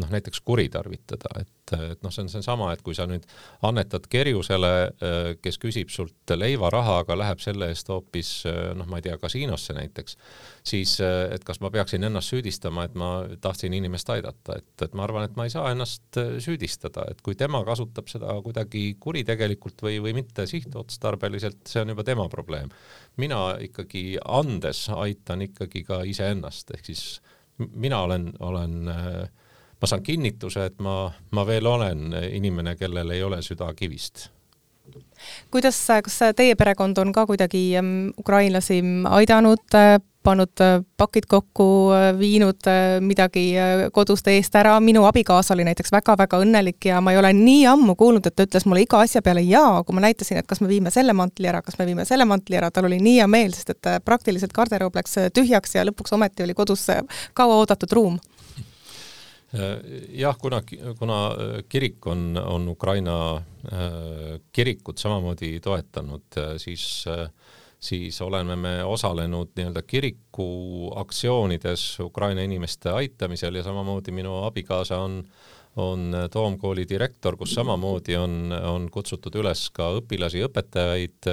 noh, 0.00 0.10
näiteks 0.12 0.40
kuritarvitada, 0.44 1.30
et, 1.40 1.72
et 1.76 2.02
noh, 2.04 2.12
see 2.12 2.24
on 2.24 2.30
seesama, 2.30 2.68
et 2.74 2.82
kui 2.84 2.94
sa 2.96 3.06
nüüd 3.08 3.24
annetad 3.66 4.06
kerjusele, 4.12 4.72
kes 5.42 5.58
küsib 5.62 5.90
sult 5.92 6.34
leivaraha, 6.36 6.98
aga 7.04 7.16
läheb 7.18 7.40
selle 7.42 7.70
eest 7.72 7.88
hoopis 7.92 8.30
noh, 8.76 8.88
ma 8.90 9.00
ei 9.00 9.06
tea, 9.06 9.16
kasiinosse 9.22 9.76
näiteks, 9.76 10.18
siis 10.66 10.96
et 11.02 11.44
kas 11.46 11.62
ma 11.64 11.70
peaksin 11.74 12.04
ennast 12.08 12.34
süüdistama, 12.34 12.86
et 12.88 12.98
ma 12.98 13.10
tahtsin 13.42 13.76
inimest 13.76 14.10
aidata, 14.12 14.58
et, 14.60 14.68
et 14.84 14.96
ma 14.98 15.06
arvan, 15.06 15.28
et 15.28 15.38
ma 15.38 15.48
ei 15.48 15.54
saa 15.54 15.72
ennast 15.72 16.20
süüdistada, 16.44 17.06
et 17.10 17.22
kui 17.24 17.38
tema 17.38 17.62
kasutab 17.66 18.10
seda 18.12 18.36
kuidagi 18.44 18.88
kuritegelikult 19.00 19.86
või, 19.86 20.00
või 20.04 20.16
mitte 20.20 20.46
sihtotstarbeliselt, 20.50 21.64
see 21.70 21.82
on 21.84 21.94
juba 21.94 22.04
tema 22.06 22.28
probleem. 22.32 22.68
mina 23.16 23.56
ikkagi 23.60 24.18
andes 24.24 24.88
aitan 24.92 25.42
ikkagi 25.46 25.82
ka 25.88 26.02
iseennast, 26.04 26.74
ehk 26.76 26.84
siis 26.84 27.06
mina 27.58 28.00
olen, 28.00 28.32
olen 28.40 28.88
äh, 28.88 29.28
ma 29.80 29.90
saan 29.90 30.02
kinnituse, 30.02 30.70
et 30.70 30.78
ma, 30.80 31.10
ma 31.30 31.46
veel 31.46 31.66
olen 31.66 32.08
inimene, 32.32 32.76
kellel 32.80 33.10
ei 33.12 33.22
ole 33.22 33.42
süda 33.44 33.72
kivist. 33.76 34.30
Kuidas, 35.50 35.78
kas 36.04 36.18
teie 36.36 36.54
perekond 36.54 36.98
on 36.98 37.12
ka 37.12 37.26
kuidagi 37.26 37.76
ähm, 37.78 38.10
ukrainlasi 38.18 38.82
aidanud, 39.10 39.64
äh, 39.74 39.96
pannud 40.22 40.60
äh, 40.62 40.82
pakid 40.96 41.26
kokku, 41.30 41.66
äh, 41.94 42.10
viinud 42.18 42.68
midagi 43.00 43.44
kodust 43.94 44.28
eest 44.30 44.54
ära, 44.58 44.76
minu 44.80 45.06
abikaasa 45.08 45.54
oli 45.54 45.66
näiteks 45.66 45.92
väga-väga 45.94 46.40
õnnelik 46.44 46.88
ja 46.90 47.00
ma 47.00 47.14
ei 47.14 47.20
ole 47.20 47.32
nii 47.36 47.66
ammu 47.72 47.96
kuulnud, 47.98 48.26
et 48.26 48.36
ta 48.36 48.46
ütles 48.46 48.66
mulle 48.68 48.84
iga 48.84 49.00
asja 49.02 49.22
peale 49.22 49.42
jaa, 49.46 49.82
kui 49.86 49.96
ma 49.96 50.06
näitasin, 50.06 50.42
et 50.42 50.50
kas 50.50 50.62
me 50.62 50.70
viime 50.70 50.92
selle 50.94 51.16
mantli 51.16 51.50
ära, 51.50 51.62
kas 51.66 51.78
me 51.80 51.88
viime 51.88 52.06
selle 52.08 52.28
mantli 52.28 52.60
ära, 52.60 52.70
tal 52.70 52.90
oli 52.90 53.00
nii 53.02 53.20
hea 53.20 53.28
meel, 53.30 53.54
sest 53.56 53.74
et 53.74 53.92
praktiliselt 54.04 54.54
garderoob 54.56 54.98
läks 54.98 55.18
tühjaks 55.34 55.78
ja 55.78 55.86
lõpuks 55.88 56.14
ometi 56.14 56.46
oli 56.46 56.58
kodus 56.58 56.88
kauaoodatud 57.34 57.98
ruum 57.98 58.20
jah, 60.12 60.36
kuna, 60.38 60.62
kuna 60.98 61.18
äh, 61.26 61.64
kirik 61.68 62.06
on, 62.06 62.36
on 62.36 62.68
Ukraina 62.68 63.36
äh, 63.36 64.40
kirikut 64.52 64.98
samamoodi 64.98 65.60
toetanud, 65.60 66.40
siis, 66.56 67.04
siis 67.80 68.20
oleme 68.20 68.56
me 68.56 68.76
osalenud 68.84 69.54
nii-öelda 69.56 69.82
kiriku 69.82 70.48
aktsioonides 70.96 72.00
Ukraina 72.00 72.42
inimeste 72.46 72.90
aitamisel 72.90 73.54
ja 73.54 73.66
samamoodi 73.66 74.12
minu 74.12 74.42
abikaasa 74.44 74.98
on 75.02 75.22
on 75.76 76.14
Toomkooli 76.32 76.86
direktor, 76.88 77.36
kus 77.36 77.52
samamoodi 77.54 78.14
on, 78.16 78.52
on 78.64 78.86
kutsutud 78.88 79.34
üles 79.36 79.66
ka 79.76 79.90
õpilasi, 79.98 80.40
õpetajaid 80.46 81.28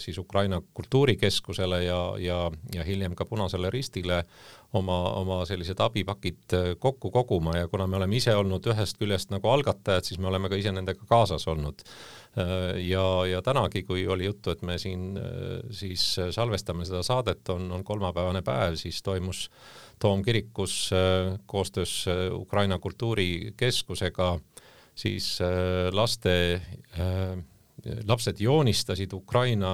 siis 0.00 0.16
Ukraina 0.18 0.62
kultuurikeskusele 0.74 1.82
ja, 1.84 1.98
ja, 2.16 2.38
ja 2.72 2.86
hiljem 2.88 3.12
ka 3.18 3.26
Punasele 3.28 3.68
Ristile 3.70 4.22
oma, 4.78 4.96
oma 5.18 5.40
sellised 5.48 5.80
abipakid 5.82 6.54
äh, 6.54 6.70
kokku 6.78 7.10
koguma 7.10 7.56
ja 7.58 7.68
kuna 7.68 7.86
me 7.90 7.98
oleme 7.98 8.18
ise 8.20 8.34
olnud 8.36 8.66
ühest 8.70 9.00
küljest 9.00 9.32
nagu 9.34 9.50
algatajad, 9.50 10.06
siis 10.06 10.20
me 10.22 10.30
oleme 10.30 10.50
ka 10.50 10.58
ise 10.60 10.72
nendega 10.74 11.06
kaasas 11.10 11.46
olnud. 11.50 11.82
Äh, 12.38 12.78
ja, 12.86 13.04
ja 13.26 13.42
tänagi, 13.42 13.82
kui 13.88 14.06
oli 14.06 14.28
juttu, 14.28 14.54
et 14.54 14.62
me 14.66 14.78
siin 14.78 15.18
äh, 15.18 15.58
siis 15.74 16.04
salvestame 16.36 16.86
seda 16.88 17.02
saadet, 17.06 17.42
on, 17.50 17.70
on 17.74 17.84
kolmapäevane 17.86 18.44
päev, 18.46 18.78
siis 18.80 19.02
toimus 19.02 19.48
Toomkirikus 20.00 20.94
koostöös 21.46 22.06
Ukraina 22.32 22.78
Kultuurikeskusega 22.78 24.30
siis 24.96 25.26
laste 25.92 26.32
lapsed 28.08 28.40
joonistasid 28.40 29.12
Ukraina 29.12 29.72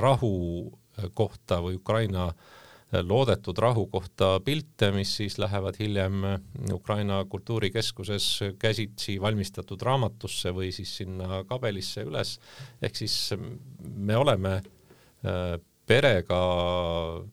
rahu 0.00 0.72
kohta 1.12 1.60
või 1.60 1.76
Ukraina 1.76 2.30
äh, 2.30 2.59
loodetud 2.92 3.58
rahu 3.58 3.86
kohta 3.86 4.40
pilte, 4.44 4.90
mis 4.92 5.12
siis 5.16 5.38
lähevad 5.38 5.78
hiljem 5.78 6.24
Ukraina 6.72 7.24
Kultuurikeskuses 7.28 8.40
käsitsi 8.58 9.20
valmistatud 9.22 9.82
raamatusse 9.82 10.50
või 10.54 10.72
siis 10.74 10.96
sinna 11.02 11.44
kabelisse 11.48 12.04
üles. 12.08 12.38
ehk 12.82 12.96
siis 12.96 13.34
me 13.80 14.16
oleme 14.16 14.56
äh, 14.56 15.60
perega 15.86 16.42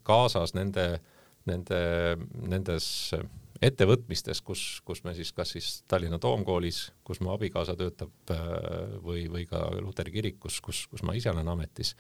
kaasas 0.04 0.54
nende, 0.54 1.00
nende, 1.46 1.82
nendes 2.48 3.12
ettevõtmistes, 3.62 4.42
kus, 4.46 4.64
kus 4.86 5.04
me 5.04 5.14
siis 5.18 5.32
kas 5.34 5.56
siis 5.56 5.84
Tallinna 5.90 6.20
Toomkoolis, 6.22 6.92
kus 7.04 7.22
mu 7.26 7.34
abikaasa 7.34 7.76
töötab 7.78 8.34
äh, 8.34 8.42
või, 9.02 9.26
või 9.34 9.46
ka 9.50 9.64
Luteri 9.82 10.14
kirikus, 10.14 10.62
kus, 10.62 10.86
kus 10.92 11.02
ma 11.02 11.18
ise 11.18 11.34
olen 11.34 11.50
ametis 11.50 11.96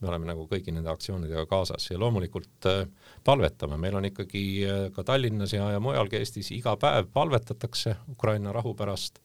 me 0.00 0.08
oleme 0.08 0.30
nagu 0.30 0.46
kõigi 0.48 0.72
nende 0.74 0.90
aktsioonidega 0.92 1.44
kaasas 1.50 1.90
ja 1.90 1.98
loomulikult 2.00 2.68
äh, 2.70 2.82
palvetame, 3.24 3.78
meil 3.80 3.98
on 3.98 4.08
ikkagi 4.08 4.42
äh, 4.64 4.82
ka 4.94 5.04
Tallinnas 5.06 5.54
ja, 5.54 5.70
ja 5.74 5.82
mujalgi 5.82 6.20
Eestis 6.20 6.50
iga 6.56 6.76
päev 6.80 7.10
palvetatakse 7.12 7.96
Ukraina 8.12 8.54
rahu 8.56 8.74
pärast. 8.74 9.20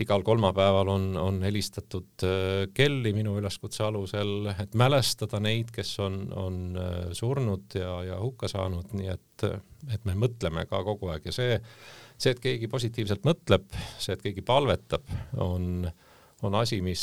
igal 0.00 0.22
kolmapäeval 0.24 0.88
on, 0.88 1.02
on 1.20 1.42
helistatud 1.44 2.24
äh, 2.24 2.66
kelli 2.74 3.12
minu 3.12 3.36
üleskutse 3.38 3.84
alusel, 3.84 4.48
et 4.58 4.74
mälestada 4.74 5.40
neid, 5.40 5.70
kes 5.74 5.98
on, 6.00 6.22
on 6.32 6.78
surnud 7.12 7.76
ja, 7.76 7.98
ja 8.08 8.20
hukka 8.20 8.48
saanud, 8.48 8.94
nii 8.96 9.10
et, 9.12 9.44
et 9.92 10.06
me 10.08 10.16
mõtleme 10.16 10.64
ka 10.66 10.82
kogu 10.84 11.12
aeg 11.12 11.28
ja 11.28 11.36
see, 11.36 11.60
see, 12.16 12.32
et 12.32 12.40
keegi 12.40 12.70
positiivselt 12.72 13.28
mõtleb, 13.28 13.68
see, 13.98 14.16
et 14.16 14.24
keegi 14.24 14.42
palvetab, 14.42 15.06
on 15.36 15.84
on 16.42 16.54
asi, 16.58 16.80
mis, 16.82 17.02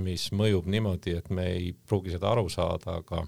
mis 0.00 0.28
mõjub 0.36 0.68
niimoodi, 0.72 1.16
et 1.18 1.30
me 1.34 1.46
ei 1.52 1.72
pruugi 1.76 2.14
seda 2.14 2.32
aru 2.32 2.48
saada, 2.52 2.98
aga 3.02 3.22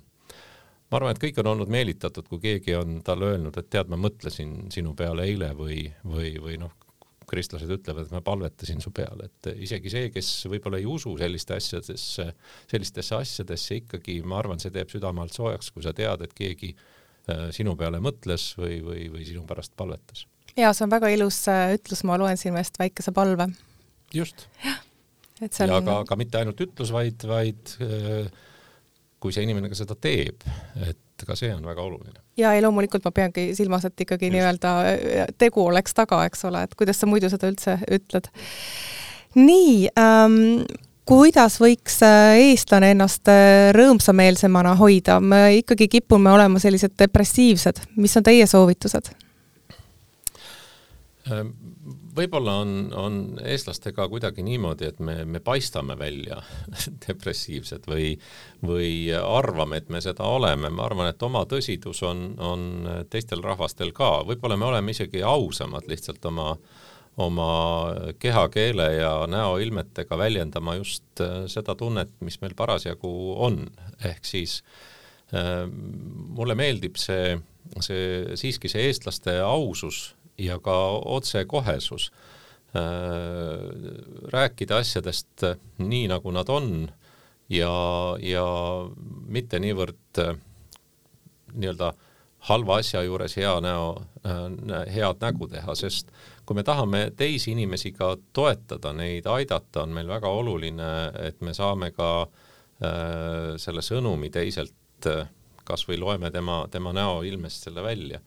ma 0.88 0.98
arvan, 0.98 1.12
et 1.12 1.20
kõik 1.22 1.40
on 1.42 1.52
olnud 1.52 1.72
meelitatud, 1.72 2.28
kui 2.30 2.40
keegi 2.42 2.76
on 2.78 3.00
talle 3.04 3.34
öelnud, 3.34 3.56
et 3.60 3.70
tead, 3.70 3.90
ma 3.92 3.98
mõtlesin 4.00 4.70
sinu 4.72 4.94
peale 4.98 5.28
eile 5.28 5.52
või, 5.56 5.82
või, 6.04 6.32
või 6.42 6.56
noh, 6.62 6.72
kristlased 7.28 7.68
ütlevad, 7.68 8.06
et 8.08 8.14
ma 8.14 8.22
palvetasin 8.24 8.80
su 8.80 8.92
peale, 8.96 9.28
et 9.28 9.50
isegi 9.66 9.92
see, 9.92 10.08
kes 10.14 10.30
võib-olla 10.48 10.80
ei 10.80 10.88
usu 10.88 11.12
selliste 11.20 11.58
asjadesse, 11.58 12.30
sellistesse 12.70 13.18
asjadesse 13.18 13.82
ikkagi, 13.82 14.22
ma 14.24 14.40
arvan, 14.40 14.62
see 14.62 14.72
teeb 14.72 14.88
südame 14.92 15.20
alt 15.24 15.36
soojaks, 15.36 15.68
kui 15.74 15.84
sa 15.84 15.92
tead, 15.96 16.24
et 16.24 16.32
keegi 16.36 16.72
äh, 16.72 17.50
sinu 17.52 17.76
peale 17.76 18.00
mõtles 18.00 18.54
või, 18.56 18.80
või, 18.84 19.06
või 19.12 19.28
sinu 19.28 19.44
pärast 19.48 19.76
palvetas. 19.76 20.24
ja 20.56 20.72
see 20.72 20.88
on 20.88 20.96
väga 20.96 21.12
ilus 21.12 21.44
äh, 21.52 21.76
ütlus, 21.76 22.06
ma 22.08 22.16
loen 22.16 22.40
siin 22.40 22.56
vahest 22.56 22.80
väikese 22.80 23.12
palve. 23.12 23.50
just. 24.16 24.48
jah 24.64 24.87
see 25.46 25.66
on 25.66 25.74
ja 25.74 25.80
ka, 25.84 25.98
ka 26.08 26.18
mitte 26.18 26.40
ainult 26.40 26.60
ütlus, 26.64 26.92
vaid, 26.94 27.24
vaid 27.28 27.74
äh, 27.84 28.30
kui 29.22 29.34
see 29.34 29.46
inimene 29.46 29.70
ka 29.70 29.78
seda 29.78 29.96
teeb, 29.98 30.42
et 30.86 31.26
ka 31.26 31.36
see 31.38 31.50
on 31.54 31.64
väga 31.66 31.82
oluline. 31.82 32.20
ja 32.38 32.52
ei, 32.54 32.62
loomulikult 32.64 33.06
ma 33.06 33.14
peangi 33.14 33.50
silmas, 33.58 33.86
et 33.88 34.06
ikkagi 34.06 34.30
nii-öelda 34.34 34.74
äh, 34.92 35.30
tegu 35.38 35.66
oleks 35.66 35.96
taga, 35.96 36.24
eks 36.28 36.44
ole, 36.50 36.64
et 36.66 36.76
kuidas 36.78 37.00
sa 37.00 37.10
muidu 37.10 37.30
seda 37.32 37.50
üldse 37.50 37.78
ütled. 37.98 38.30
nii 39.38 39.88
ähm,, 39.98 40.66
kuidas 41.08 41.60
võiks 41.62 42.02
äh, 42.06 42.34
eestlane 42.50 42.92
ennast 42.94 43.30
rõõmsameelsemana 43.76 44.74
hoida, 44.80 45.20
me 45.20 45.58
ikkagi 45.62 45.88
kipume 45.98 46.34
olema 46.34 46.60
sellised 46.62 46.98
depressiivsed, 46.98 47.84
mis 47.96 48.16
on 48.18 48.26
teie 48.26 48.46
soovitused? 48.50 49.14
Ähm, 51.28 51.50
võib-olla 52.18 52.58
on, 52.62 52.72
on 52.98 53.18
eestlastega 53.46 54.08
kuidagi 54.10 54.42
niimoodi, 54.46 54.88
et 54.90 55.00
me, 55.04 55.20
me 55.24 55.40
paistame 55.44 55.96
välja 55.98 56.40
depressiivsed 57.06 57.86
või, 57.90 58.12
või 58.64 58.90
arvame, 59.14 59.82
et 59.82 59.88
me 59.92 60.02
seda 60.04 60.26
oleme, 60.28 60.70
ma 60.74 60.86
arvan, 60.88 61.12
et 61.12 61.22
oma 61.26 61.44
tõsidus 61.48 62.02
on, 62.06 62.32
on 62.42 62.68
teistel 63.10 63.42
rahvastel 63.44 63.94
ka, 63.96 64.18
võib-olla 64.28 64.58
me 64.58 64.70
oleme 64.72 64.94
isegi 64.94 65.22
ausamad 65.26 65.88
lihtsalt 65.90 66.24
oma, 66.30 66.52
oma 67.18 67.50
kehakeele 68.18 68.92
ja 68.98 69.12
näoilmetega 69.30 70.18
väljendama 70.18 70.78
just 70.78 71.22
äh, 71.24 71.44
seda 71.50 71.74
tunnet, 71.78 72.12
mis 72.24 72.40
meil 72.42 72.54
parasjagu 72.58 73.12
on, 73.48 73.64
ehk 74.04 74.26
siis 74.26 74.60
äh, 75.34 75.66
mulle 75.68 76.58
meeldib 76.58 76.98
see, 77.00 77.36
see 77.84 78.38
siiski 78.38 78.70
see 78.70 78.88
eestlaste 78.90 79.38
ausus 79.44 80.08
ja 80.38 80.58
ka 80.62 80.76
otsekohesus 81.04 82.10
äh,. 82.76 82.82
rääkida 84.32 84.76
asjadest 84.82 85.44
nii, 85.78 86.08
nagu 86.08 86.30
nad 86.30 86.48
on 86.48 86.88
ja, 87.48 87.72
ja 88.20 88.44
mitte 89.26 89.58
niivõrd 89.62 90.22
äh, 90.22 90.36
nii-öelda 91.54 91.92
halva 92.48 92.78
asja 92.78 93.02
juures 93.02 93.34
hea 93.36 93.54
näo, 93.60 93.94
äh, 94.26 94.84
head 94.94 95.22
nägu 95.24 95.48
teha, 95.50 95.74
sest 95.78 96.12
kui 96.46 96.56
me 96.56 96.64
tahame 96.64 97.08
teisi 97.16 97.52
inimesi 97.52 97.92
ka 97.96 98.14
toetada, 98.32 98.92
neid 98.96 99.26
aidata, 99.28 99.82
on 99.84 99.96
meil 99.96 100.08
väga 100.08 100.30
oluline, 100.32 100.92
et 101.28 101.42
me 101.44 101.54
saame 101.56 101.90
ka 101.96 102.10
äh, 102.22 103.56
selle 103.60 103.84
sõnumi 103.84 104.30
teiselt 104.32 105.08
äh, 105.10 105.26
kasvõi 105.68 105.98
loeme 106.00 106.30
tema, 106.32 106.62
tema 106.72 106.94
näoilmest 106.96 107.68
selle 107.68 107.84
välja. 107.84 108.22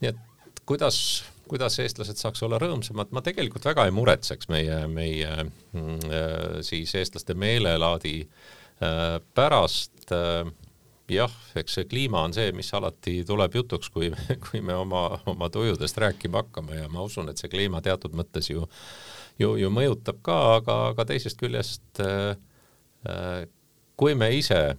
nii 0.00 0.12
et 0.12 0.62
kuidas, 0.68 1.24
kuidas 1.50 1.78
eestlased 1.82 2.20
saaks 2.20 2.42
olla 2.46 2.60
rõõmsamad, 2.62 3.12
ma 3.14 3.22
tegelikult 3.24 3.66
väga 3.68 3.88
ei 3.88 3.94
muretseks 3.94 4.50
meie, 4.52 4.80
meie 4.92 5.34
mm, 5.44 5.98
äh, 6.06 6.62
siis 6.66 6.94
eestlaste 6.98 7.36
meelelaadi 7.38 8.16
äh, 8.24 9.18
pärast 9.34 10.12
äh, 10.14 10.48
jah, 11.08 11.34
eks 11.58 11.78
see 11.78 11.88
kliima 11.88 12.22
on 12.26 12.34
see, 12.36 12.50
mis 12.56 12.70
alati 12.76 13.22
tuleb 13.28 13.54
jutuks, 13.60 13.90
kui, 13.92 14.10
kui 14.48 14.62
me 14.64 14.76
oma, 14.76 15.08
oma 15.30 15.50
tujudest 15.52 15.98
rääkima 16.04 16.44
hakkame 16.44 16.82
ja 16.82 16.88
ma 16.92 17.04
usun, 17.06 17.30
et 17.32 17.40
see 17.40 17.50
kliima 17.52 17.82
teatud 17.84 18.16
mõttes 18.18 18.50
ju, 18.52 18.66
ju, 19.40 19.54
ju 19.62 19.72
mõjutab 19.72 20.20
ka, 20.24 20.38
aga, 20.58 20.80
aga 20.92 21.08
teisest 21.12 21.40
küljest 21.40 22.02
äh, 22.04 22.36
kui 23.98 24.14
me 24.18 24.30
ise 24.36 24.76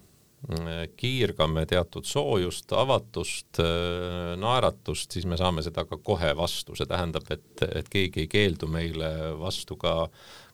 kiirgame 0.95 1.65
teatud 1.67 2.07
soojust, 2.07 2.71
avatust, 2.71 3.59
naeratust, 4.39 5.11
siis 5.11 5.27
me 5.27 5.37
saame 5.37 5.63
seda 5.65 5.83
ka 5.85 5.99
kohe 5.99 6.31
vastu, 6.37 6.77
see 6.79 6.87
tähendab, 6.87 7.27
et, 7.33 7.65
et 7.67 7.91
keegi 7.91 8.23
ei 8.23 8.31
keeldu 8.31 8.69
meile 8.71 9.11
vastu 9.39 9.75
ka, 9.79 10.07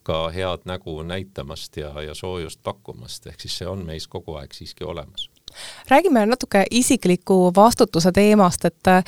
ka 0.04 0.26
head 0.34 0.66
nägu 0.66 0.98
näitamast 1.06 1.78
ja, 1.78 1.94
ja 2.02 2.18
soojust 2.18 2.64
pakkumast, 2.66 3.30
ehk 3.30 3.46
siis 3.46 3.62
see 3.62 3.70
on 3.70 3.86
meis 3.86 4.10
kogu 4.10 4.40
aeg 4.42 4.58
siiski 4.58 4.88
olemas 4.90 5.30
räägime 5.88 6.26
natuke 6.26 6.66
isikliku 6.72 7.52
vastutuse 7.56 8.12
teemast, 8.12 8.66
et 8.66 8.88
äh, 8.88 9.04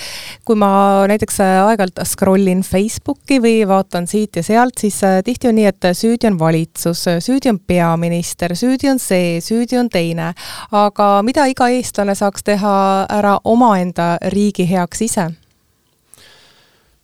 kui 0.46 0.56
ma 0.56 1.08
näiteks 1.08 1.40
äh, 1.40 1.54
aeg-ajalt 1.66 2.02
scroll 2.06 2.48
in 2.48 2.62
Facebooki 2.62 3.40
või 3.44 3.62
vaatan 3.68 4.08
siit 4.08 4.36
ja 4.36 4.44
sealt, 4.44 4.78
siis 4.80 5.00
äh, 5.04 5.20
tihti 5.26 5.50
on 5.50 5.58
nii, 5.58 5.66
et 5.72 5.90
süüdi 5.94 6.30
on 6.30 6.40
valitsus, 6.40 7.06
süüdi 7.20 7.50
on 7.50 7.60
peaminister, 7.60 8.56
süüdi 8.56 8.92
on 8.92 9.00
see, 9.00 9.42
süüdi 9.42 9.80
on 9.80 9.90
teine. 9.90 10.34
aga 10.72 11.22
mida 11.24 11.46
iga 11.48 11.70
eestlane 11.70 12.16
saaks 12.16 12.44
teha 12.44 12.78
ära 13.10 13.38
omaenda 13.44 14.18
riigi 14.34 14.68
heaks 14.70 15.02
ise? 15.02 15.30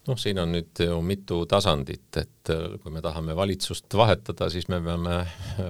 noh, 0.07 0.17
siin 0.19 0.39
on 0.39 0.51
nüüd 0.51 0.79
ju 0.85 1.01
mitu 1.01 1.45
tasandit, 1.47 2.09
et 2.19 2.49
kui 2.83 2.91
me 2.91 3.01
tahame 3.01 3.35
valitsust 3.35 3.93
vahetada, 3.95 4.49
siis 4.51 4.67
me 4.67 4.81
peame 4.83 5.21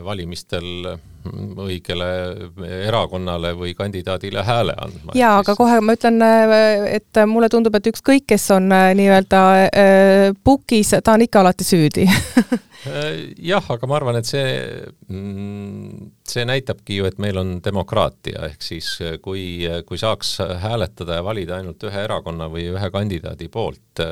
valimistel 0.03 0.97
õigele 1.63 2.09
erakonnale 2.87 3.53
või 3.57 3.73
kandidaadile 3.77 4.43
hääle 4.43 4.75
andma. 4.77 5.15
jaa, 5.15 5.37
aga 5.39 5.55
kohe 5.55 5.79
ma 5.81 5.95
ütlen, 5.97 6.21
äh, 6.21 6.87
et 6.99 7.23
mulle 7.27 7.49
tundub, 7.49 7.75
et 7.79 7.91
ükskõik, 7.93 8.27
kes 8.33 8.49
on 8.55 8.71
äh, 8.71 8.91
nii-öelda 8.97 9.43
pukis, 10.43 10.95
ta 11.03 11.17
on 11.17 11.25
ikka 11.25 11.43
alati 11.43 11.67
süüdi 11.67 12.07
jah, 12.83 13.67
aga 13.75 13.87
ma 13.87 13.97
arvan, 13.97 14.17
et 14.19 14.27
see, 14.27 14.47
mm, 15.07 16.09
see 16.27 16.45
näitabki 16.47 16.97
ju, 16.99 17.07
et 17.07 17.19
meil 17.23 17.39
on 17.39 17.53
demokraatia, 17.63 18.47
ehk 18.49 18.65
siis 18.65 18.89
kui, 19.23 19.63
kui 19.87 20.01
saaks 20.01 20.35
hääletada 20.63 21.19
ja 21.19 21.25
valida 21.25 21.57
ainult 21.59 21.83
ühe 21.87 22.03
erakonna 22.07 22.49
või 22.51 22.67
ühe 22.73 22.89
kandidaadi 22.93 23.47
poolt 23.53 24.03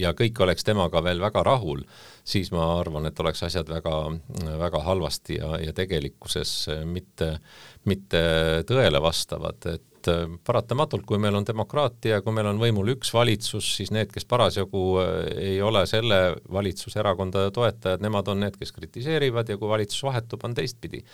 ja 0.00 0.14
kõik 0.16 0.40
oleks 0.44 0.66
temaga 0.66 1.02
veel 1.04 1.20
väga 1.22 1.44
rahul, 1.46 1.84
siis 2.24 2.52
ma 2.54 2.70
arvan, 2.78 3.08
et 3.10 3.20
oleks 3.20 3.44
asjad 3.48 3.68
väga, 3.68 3.96
väga 4.60 4.82
halvasti 4.86 5.40
ja, 5.40 5.56
ja 5.66 5.76
tegelikkuses 5.76 6.54
mitte, 6.88 7.34
mitte 7.90 8.24
tõele 8.68 9.02
vastavad, 9.02 9.60
et 9.74 9.89
et 10.00 10.08
äh, 10.08 10.26
paratamatult, 10.44 11.04
kui 11.06 11.18
meil 11.20 11.36
on 11.36 11.46
demokraatia, 11.46 12.20
kui 12.24 12.34
meil 12.34 12.48
on 12.50 12.60
võimul 12.60 12.94
üks 12.94 13.12
valitsus, 13.14 13.74
siis 13.76 13.92
need, 13.94 14.10
kes 14.12 14.26
parasjagu 14.28 14.84
äh, 15.02 15.10
ei 15.52 15.58
ole 15.62 15.84
selle 15.88 16.20
valitsuserakonda 16.52 17.48
toetajad, 17.54 18.02
nemad 18.04 18.30
on 18.32 18.40
need, 18.44 18.56
kes 18.60 18.72
kritiseerivad 18.76 19.50
ja 19.50 19.58
kui 19.60 19.68
valitsus 19.70 20.02
vahetub, 20.06 20.44
on 20.44 20.56
teistpidi. 20.56 21.04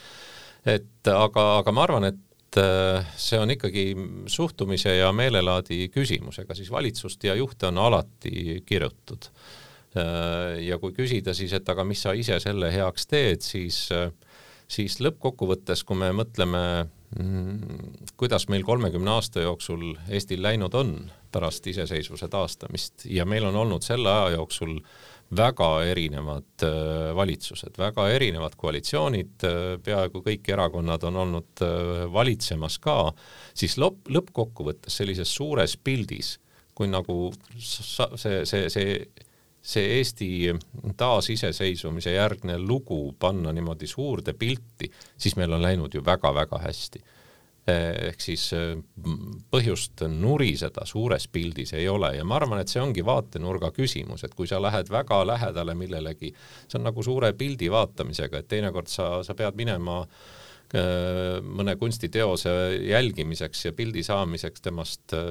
et 0.65 1.11
aga, 1.11 1.45
aga 1.59 1.71
ma 1.71 1.83
arvan, 1.83 2.09
et 2.09 2.59
äh, 2.61 3.13
see 3.19 3.39
on 3.39 3.51
ikkagi 3.51 3.87
suhtumise 4.31 4.97
ja 4.97 5.11
meelelaadi 5.11 5.87
küsimus, 5.93 6.39
ega 6.43 6.55
siis 6.55 6.71
valitsust 6.71 7.23
ja 7.23 7.35
juhte 7.35 7.67
on 7.71 7.77
alati 7.77 8.63
kirutud. 8.65 9.31
ja 10.61 10.77
kui 10.77 10.91
küsida 10.93 11.33
siis, 11.33 11.53
et 11.57 11.69
aga 11.69 11.81
mis 11.87 12.01
sa 12.03 12.11
ise 12.13 12.35
selle 12.43 12.67
heaks 12.69 13.07
teed, 13.09 13.41
siis 13.41 13.87
siis 14.67 14.99
lõppkokkuvõttes, 15.01 15.81
kui 15.87 15.97
me 15.97 16.11
mõtleme 16.13 16.61
kuidas 18.19 18.49
meil 18.51 18.65
kolmekümne 18.67 19.13
aasta 19.15 19.41
jooksul 19.45 19.93
Eestil 20.11 20.41
läinud 20.43 20.73
on 20.75 20.89
pärast 21.31 21.67
iseseisvuse 21.67 22.27
taastamist? 22.27 23.05
Ja 23.05 23.25
meil 23.25 23.45
on 23.47 23.55
olnud 23.55 23.85
selle 23.85 24.11
aja 24.11 24.33
jooksul 24.35 24.79
väga 25.35 25.69
erinevad 25.83 26.63
äh, 26.63 27.15
valitsused, 27.15 27.75
väga 27.77 28.07
erinevad 28.15 28.55
koalitsioonid, 28.59 29.35
äh, 29.43 29.69
peaaegu 29.83 30.21
kõik 30.23 30.47
erakonnad 30.53 31.03
on 31.09 31.21
olnud 31.23 31.63
äh, 31.63 32.03
valitsemas 32.13 32.79
ka, 32.83 32.97
siis 33.53 33.77
lõpp, 33.81 34.07
lõppkokkuvõttes 34.11 34.99
sellises 35.01 35.33
suures 35.35 35.75
pildis, 35.77 36.37
kui 36.77 36.87
nagu 36.87 37.31
see, 37.59 38.43
see, 38.45 38.67
see 38.71 38.99
see 39.61 39.97
Eesti 39.97 40.29
taasiseseisvumise 40.97 42.13
järgne 42.13 42.57
lugu 42.59 43.15
panna 43.19 43.51
niimoodi 43.53 43.87
suurde 43.87 44.33
pilti, 44.33 44.91
siis 45.17 45.35
meil 45.35 45.53
on 45.53 45.61
läinud 45.61 45.93
ju 45.93 46.03
väga-väga 46.05 46.59
hästi. 46.63 47.03
ehk 47.67 48.21
siis 48.23 48.45
põhjust 49.51 50.05
nuriseda 50.07 50.85
suures 50.87 51.25
pildis 51.27 51.73
ei 51.73 51.89
ole 51.91 52.13
ja 52.15 52.23
ma 52.23 52.37
arvan, 52.37 52.61
et 52.61 52.71
see 52.71 52.79
ongi 52.79 53.03
vaatenurga 53.05 53.73
küsimus, 53.75 54.23
et 54.23 54.35
kui 54.35 54.47
sa 54.47 54.61
lähed 54.61 54.87
väga 54.89 55.19
lähedale 55.27 55.75
millelegi, 55.75 56.31
see 56.67 56.79
on 56.79 56.87
nagu 56.87 57.03
suure 57.03 57.33
pildi 57.33 57.67
vaatamisega, 57.71 58.39
et 58.39 58.47
teinekord 58.47 58.87
sa, 58.87 59.09
sa 59.23 59.35
pead 59.35 59.59
minema 59.59 59.99
äh, 59.99 60.07
Äh, 60.07 60.36
mõne 60.75 61.77
kunstiteose 61.79 62.51
jälgimiseks 62.89 63.65
ja 63.65 63.71
pildi 63.73 64.01
saamiseks 64.03 64.61
temast 64.65 65.13
äh, 65.15 65.21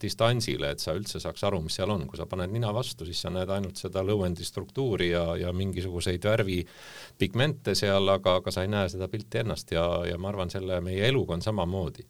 distantsile, 0.00 0.70
et 0.72 0.80
sa 0.80 0.94
üldse 0.96 1.20
saaks 1.20 1.44
aru, 1.44 1.60
mis 1.66 1.76
seal 1.76 1.92
on. 1.92 2.06
kui 2.08 2.16
sa 2.16 2.24
paned 2.30 2.52
nina 2.52 2.72
vastu, 2.72 3.04
siis 3.04 3.20
sa 3.20 3.32
näed 3.34 3.50
ainult 3.52 3.76
seda 3.76 4.00
lõuendi 4.06 4.46
struktuuri 4.46 5.10
ja, 5.10 5.24
ja 5.36 5.52
mingisuguseid 5.52 6.24
värvipigmente 6.24 7.76
seal, 7.76 8.08
aga, 8.08 8.38
aga 8.40 8.54
sa 8.54 8.64
ei 8.64 8.72
näe 8.72 8.88
seda 8.88 9.08
pilti 9.12 9.44
ennast 9.44 9.76
ja, 9.76 9.84
ja 10.08 10.18
ma 10.18 10.32
arvan, 10.32 10.52
selle 10.52 10.80
meie 10.84 11.08
eluga 11.08 11.36
on 11.36 11.44
samamoodi. 11.44 12.08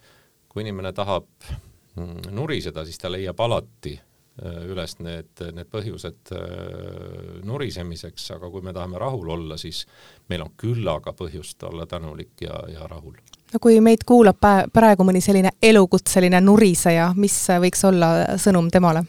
kui 0.49 0.63
inimene 0.63 0.93
tahab 0.95 1.27
mm, 1.51 2.31
nuriseda, 2.31 2.85
siis 2.87 3.03
ta 3.03 3.11
leiab 3.11 3.41
alati 3.41 3.99
Äh, 3.99 4.14
üles 4.43 4.97
need, 4.99 5.31
need 5.55 5.69
põhjused 5.71 6.33
äh, 6.35 7.43
nurisemiseks, 7.47 8.33
aga 8.35 8.51
kui 8.51 8.65
me 8.67 8.73
tahame 8.75 8.99
rahul 8.99 9.31
olla, 9.37 9.59
siis 9.61 9.85
meil 10.31 10.43
on 10.43 10.51
küllaga 10.59 11.15
põhjust 11.15 11.63
olla 11.69 11.87
tänulik 11.87 12.43
ja, 12.43 12.57
ja 12.73 12.89
rahul. 12.91 13.15
no 13.53 13.61
kui 13.63 13.79
meid 13.85 14.03
kuulab 14.07 14.43
praegu 14.75 15.07
mõni 15.07 15.23
selline 15.23 15.55
elukutseline 15.63 16.41
nuriseja, 16.43 17.13
mis 17.15 17.37
võiks 17.63 17.87
olla 17.87 18.11
sõnum 18.43 18.73
temale? 18.75 19.05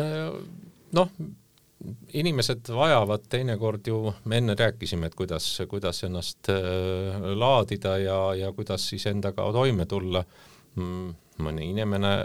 Äh, 0.00 0.32
noh, 0.96 1.12
inimesed 2.16 2.72
vajavad 2.72 3.28
teinekord 3.28 3.92
ju, 3.92 4.00
me 4.24 4.40
enne 4.40 4.56
rääkisime, 4.56 5.12
et 5.12 5.18
kuidas, 5.18 5.50
kuidas 5.68 6.00
ennast 6.08 6.48
laadida 7.36 7.98
ja, 8.00 8.18
ja 8.40 8.52
kuidas 8.56 8.88
siis 8.88 9.04
endaga 9.06 9.44
toime 9.52 9.84
tulla. 9.86 10.24
Mm, 10.78 11.12
mõni 11.44 11.68
inimene 11.70 12.16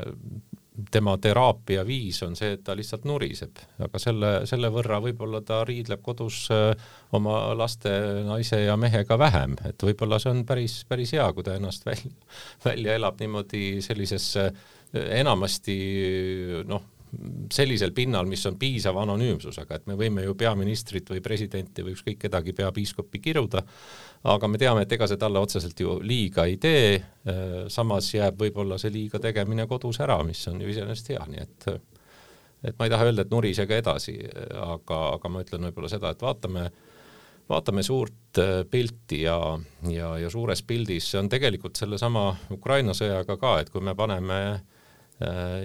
tema 0.92 1.16
teraapia 1.22 1.84
viis 1.86 2.22
on 2.26 2.36
see, 2.38 2.56
et 2.56 2.64
ta 2.66 2.76
lihtsalt 2.78 3.06
nuriseb, 3.06 3.60
aga 3.86 4.02
selle, 4.02 4.32
selle 4.50 4.72
võrra 4.74 5.00
võib-olla 5.04 5.44
ta 5.46 5.62
riidleb 5.68 6.02
kodus 6.06 6.48
äh, 6.54 6.72
oma 7.14 7.40
laste, 7.58 7.92
naise 8.26 8.64
ja 8.64 8.78
mehega 8.80 9.18
vähem, 9.22 9.58
et 9.70 9.86
võib-olla 9.86 10.20
see 10.22 10.34
on 10.34 10.44
päris, 10.50 10.80
päris 10.90 11.14
hea, 11.14 11.28
kui 11.34 11.46
ta 11.46 11.58
ennast 11.60 11.86
välja, 11.86 12.14
välja 12.66 12.98
elab 12.98 13.22
niimoodi 13.22 13.84
sellisesse 13.86 14.50
enamasti 14.94 15.78
noh, 16.70 16.93
sellisel 17.54 17.92
pinnal, 17.96 18.28
mis 18.30 18.44
on 18.50 18.58
piisav 18.60 18.98
anonüümsusega, 19.04 19.78
et 19.78 19.88
me 19.90 19.98
võime 20.00 20.24
ju 20.26 20.36
peaministrit 20.40 21.10
või 21.14 21.22
presidenti 21.24 21.86
või 21.86 21.96
ükskõik 21.96 22.20
kedagi 22.26 22.54
peapiiskopi 22.58 23.22
kiruda, 23.22 23.64
aga 24.34 24.50
me 24.50 24.62
teame, 24.62 24.86
et 24.86 24.96
ega 24.96 25.08
see 25.10 25.20
talle 25.22 25.42
otseselt 25.44 25.80
ju 25.80 26.00
liiga 26.02 26.48
ei 26.50 26.58
tee, 26.62 26.98
samas 27.74 28.10
jääb 28.14 28.40
võib-olla 28.42 28.80
see 28.82 28.94
liiga 28.94 29.22
tegemine 29.24 29.68
kodus 29.70 30.02
ära, 30.04 30.20
mis 30.26 30.42
on 30.52 30.62
ju 30.62 30.72
iseenesest 30.74 31.14
hea, 31.14 31.28
nii 31.30 31.44
et 31.44 31.70
et 32.64 32.78
ma 32.80 32.88
ei 32.88 32.92
taha 32.94 33.10
öelda, 33.10 33.26
et 33.26 33.32
nurisege 33.34 33.78
edasi, 33.82 34.14
aga, 34.56 35.00
aga 35.18 35.30
ma 35.30 35.42
ütlen 35.44 35.68
võib-olla 35.68 35.92
seda, 35.92 36.14
et 36.14 36.22
vaatame 36.24 36.70
vaatame 37.50 37.84
suurt 37.84 38.40
pilti 38.72 39.26
ja, 39.26 39.36
ja, 39.92 40.14
ja 40.16 40.30
suures 40.32 40.62
pildis 40.64 41.10
see 41.12 41.20
on 41.20 41.28
tegelikult 41.30 41.76
sellesama 41.76 42.30
Ukraina 42.56 42.96
sõjaga 42.96 43.36
ka, 43.38 43.58
et 43.60 43.70
kui 43.70 43.84
me 43.84 43.92
paneme 44.00 44.38
äh, 44.46 44.62
Äh, 44.64 44.73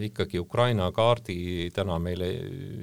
ikkagi 0.04 0.38
Ukraina 0.38 0.90
kaardi 0.92 1.70
täna 1.74 1.96
meile 1.98 2.28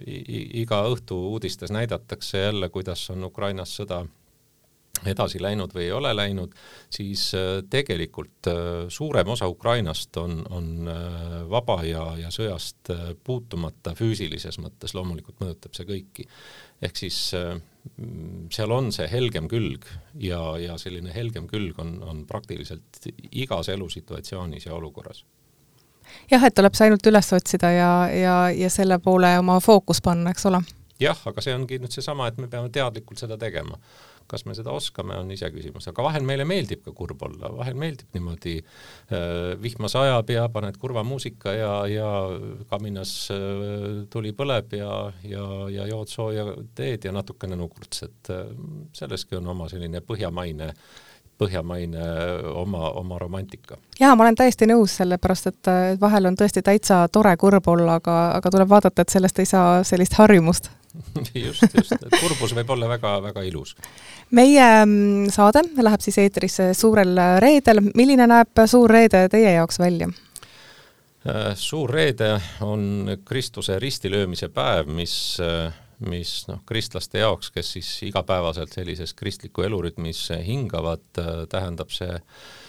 iga 0.06 0.82
õhtu 0.90 1.18
uudistes 1.30 1.72
näidatakse 1.72 2.42
jälle, 2.48 2.70
kuidas 2.74 3.10
on 3.14 3.24
Ukrainas 3.30 3.76
sõda 3.78 4.02
edasi 5.04 5.42
läinud 5.42 5.74
või 5.76 5.88
ei 5.88 5.92
ole 5.96 6.12
läinud, 6.16 6.54
siis 6.94 7.28
äh, 7.36 7.60
tegelikult 7.70 8.50
äh, 8.50 8.88
suurem 8.90 9.30
osa 9.34 9.48
Ukrainast 9.52 10.18
on, 10.22 10.40
on 10.50 10.90
äh, 10.92 11.36
vaba 11.50 11.80
ja, 11.88 12.06
ja 12.20 12.32
sõjast 12.34 12.92
puutumata 13.24 13.96
füüsilises 13.98 14.60
mõttes, 14.64 14.96
loomulikult 14.96 15.42
mõjutab 15.44 15.76
see 15.76 15.88
kõiki. 15.90 16.28
ehk 16.82 16.98
siis 16.98 17.20
seal 18.56 18.72
on 18.74 18.92
see 18.96 19.08
helgem 19.12 19.48
külg 19.52 19.86
ja, 20.20 20.40
ja 20.60 20.78
selline 20.82 21.14
helgem 21.14 21.48
külg 21.48 21.80
on, 21.80 21.98
on 22.04 22.26
praktiliselt 22.30 23.06
igas 23.32 23.70
elusituatsioonis 23.70 24.66
ja 24.66 24.74
olukorras 24.76 25.24
jah, 26.32 26.44
et 26.48 26.56
tuleb 26.56 26.76
see 26.78 26.90
ainult 26.90 27.12
üles 27.12 27.32
otsida 27.38 27.72
ja, 27.72 27.92
ja, 28.14 28.36
ja 28.56 28.72
selle 28.74 29.00
poole 29.00 29.36
oma 29.40 29.60
fookus 29.64 30.02
panna, 30.06 30.34
eks 30.36 30.50
ole. 30.52 30.62
jah, 31.02 31.22
aga 31.32 31.44
see 31.44 31.56
ongi 31.56 31.80
nüüd 31.82 31.96
seesama, 31.96 32.28
et 32.32 32.42
me 32.42 32.52
peame 32.52 32.72
teadlikult 32.74 33.22
seda 33.22 33.40
tegema 33.42 33.80
kas 34.28 34.46
me 34.46 34.56
seda 34.58 34.74
oskame, 34.74 35.16
on 35.22 35.30
iseküsimus, 35.34 35.86
aga 35.92 36.04
vahel 36.08 36.26
meile 36.26 36.46
meeldib 36.50 36.82
ka 36.86 36.94
kurb 36.98 37.22
olla, 37.28 37.52
vahel 37.60 37.78
meeldib 37.78 38.16
niimoodi 38.16 38.56
äh, 38.58 39.54
vihma 39.62 39.90
sajab 39.92 40.32
ja 40.34 40.48
paned 40.54 40.80
kurva 40.82 41.04
muusika 41.06 41.54
ja, 41.54 41.72
ja 41.90 42.10
kaminas 42.72 43.14
äh, 43.34 44.02
tuli 44.12 44.34
põleb 44.38 44.74
ja, 44.80 44.92
ja, 45.30 45.46
ja 45.74 45.88
jood 45.92 46.12
sooja 46.12 46.48
teed 46.78 47.06
ja 47.06 47.14
natukene 47.16 47.58
nukurtsed 47.60 48.34
äh,. 48.34 48.48
selleski 48.98 49.38
on 49.38 49.54
oma 49.54 49.70
selline 49.70 50.02
põhjamaine 50.06 50.72
põhjamaine 51.38 52.06
oma, 52.54 52.90
oma 53.02 53.20
romantika. 53.20 53.78
jaa, 54.00 54.16
ma 54.16 54.24
olen 54.24 54.38
täiesti 54.40 54.68
nõus, 54.70 54.96
sellepärast 55.02 55.52
et 55.52 55.72
vahel 56.02 56.32
on 56.32 56.38
tõesti 56.40 56.64
täitsa 56.64 57.06
tore 57.12 57.36
kurb 57.38 57.68
olla, 57.68 58.00
aga, 58.02 58.18
aga 58.40 58.52
tuleb 58.52 58.70
vaadata, 58.70 59.02
et 59.06 59.16
sellest 59.16 59.40
ei 59.44 59.50
saa 59.50 59.84
sellist 59.84 60.18
harjumust 60.20 60.72
just, 61.48 61.64
just, 61.76 61.96
et 61.96 62.20
kurbus 62.20 62.54
võib 62.56 62.70
olla 62.76 62.90
väga-väga 62.90 63.44
ilus. 63.48 63.76
meie 64.32 64.68
mm, 64.86 65.32
saade 65.34 65.66
läheb 65.82 66.04
siis 66.04 66.20
eetrisse 66.24 66.72
suurel 66.74 67.18
reedel, 67.44 67.84
milline 67.96 68.28
näeb 68.32 68.66
suur 68.70 68.92
reede 68.92 69.28
teie 69.32 69.58
jaoks 69.58 69.80
välja? 69.82 70.10
Äh, 71.26 71.56
suur 71.58 71.90
reede 71.90 72.36
on 72.62 73.10
Kristuse 73.26 73.80
ristilöömise 73.82 74.50
päev, 74.54 74.92
mis, 74.94 75.40
äh, 75.42 75.74
mis 76.00 76.32
noh, 76.50 76.62
kristlaste 76.68 77.22
jaoks, 77.22 77.52
kes 77.56 77.72
siis 77.78 77.90
igapäevaselt 78.10 78.74
sellises 78.76 79.14
kristliku 79.18 79.66
elurütmis 79.68 80.28
hingavad, 80.46 81.06
äh, 81.22 81.46
tähendab 81.52 81.94
see, 81.96 82.20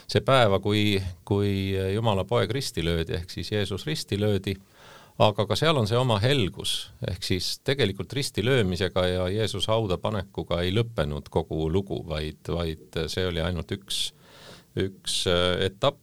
see 0.07 0.23
päeva, 0.27 0.61
kui, 0.63 1.01
kui 1.25 1.51
Jumala 1.95 2.25
poeg 2.29 2.53
risti 2.55 2.85
löödi, 2.87 3.19
ehk 3.19 3.33
siis 3.33 3.53
Jeesus 3.53 3.87
risti 3.87 4.21
löödi 4.21 4.57
aga 5.23 5.47
ka 5.49 5.57
seal 5.57 5.79
on 5.81 5.89
see 5.89 5.97
oma 5.99 6.19
helgus, 6.21 6.91
ehk 7.09 7.25
siis 7.25 7.57
tegelikult 7.65 8.13
ristilöömisega 8.17 9.07
ja 9.09 9.29
Jeesuse 9.33 9.71
hauda 9.73 9.97
panekuga 10.01 10.61
ei 10.65 10.75
lõppenud 10.77 11.31
kogu 11.33 11.71
lugu, 11.73 12.03
vaid, 12.09 12.43
vaid 12.53 13.01
see 13.13 13.25
oli 13.29 13.41
ainult 13.45 13.73
üks, 13.79 14.11
üks 14.77 15.23
äh, 15.33 15.65
etapp, 15.71 16.03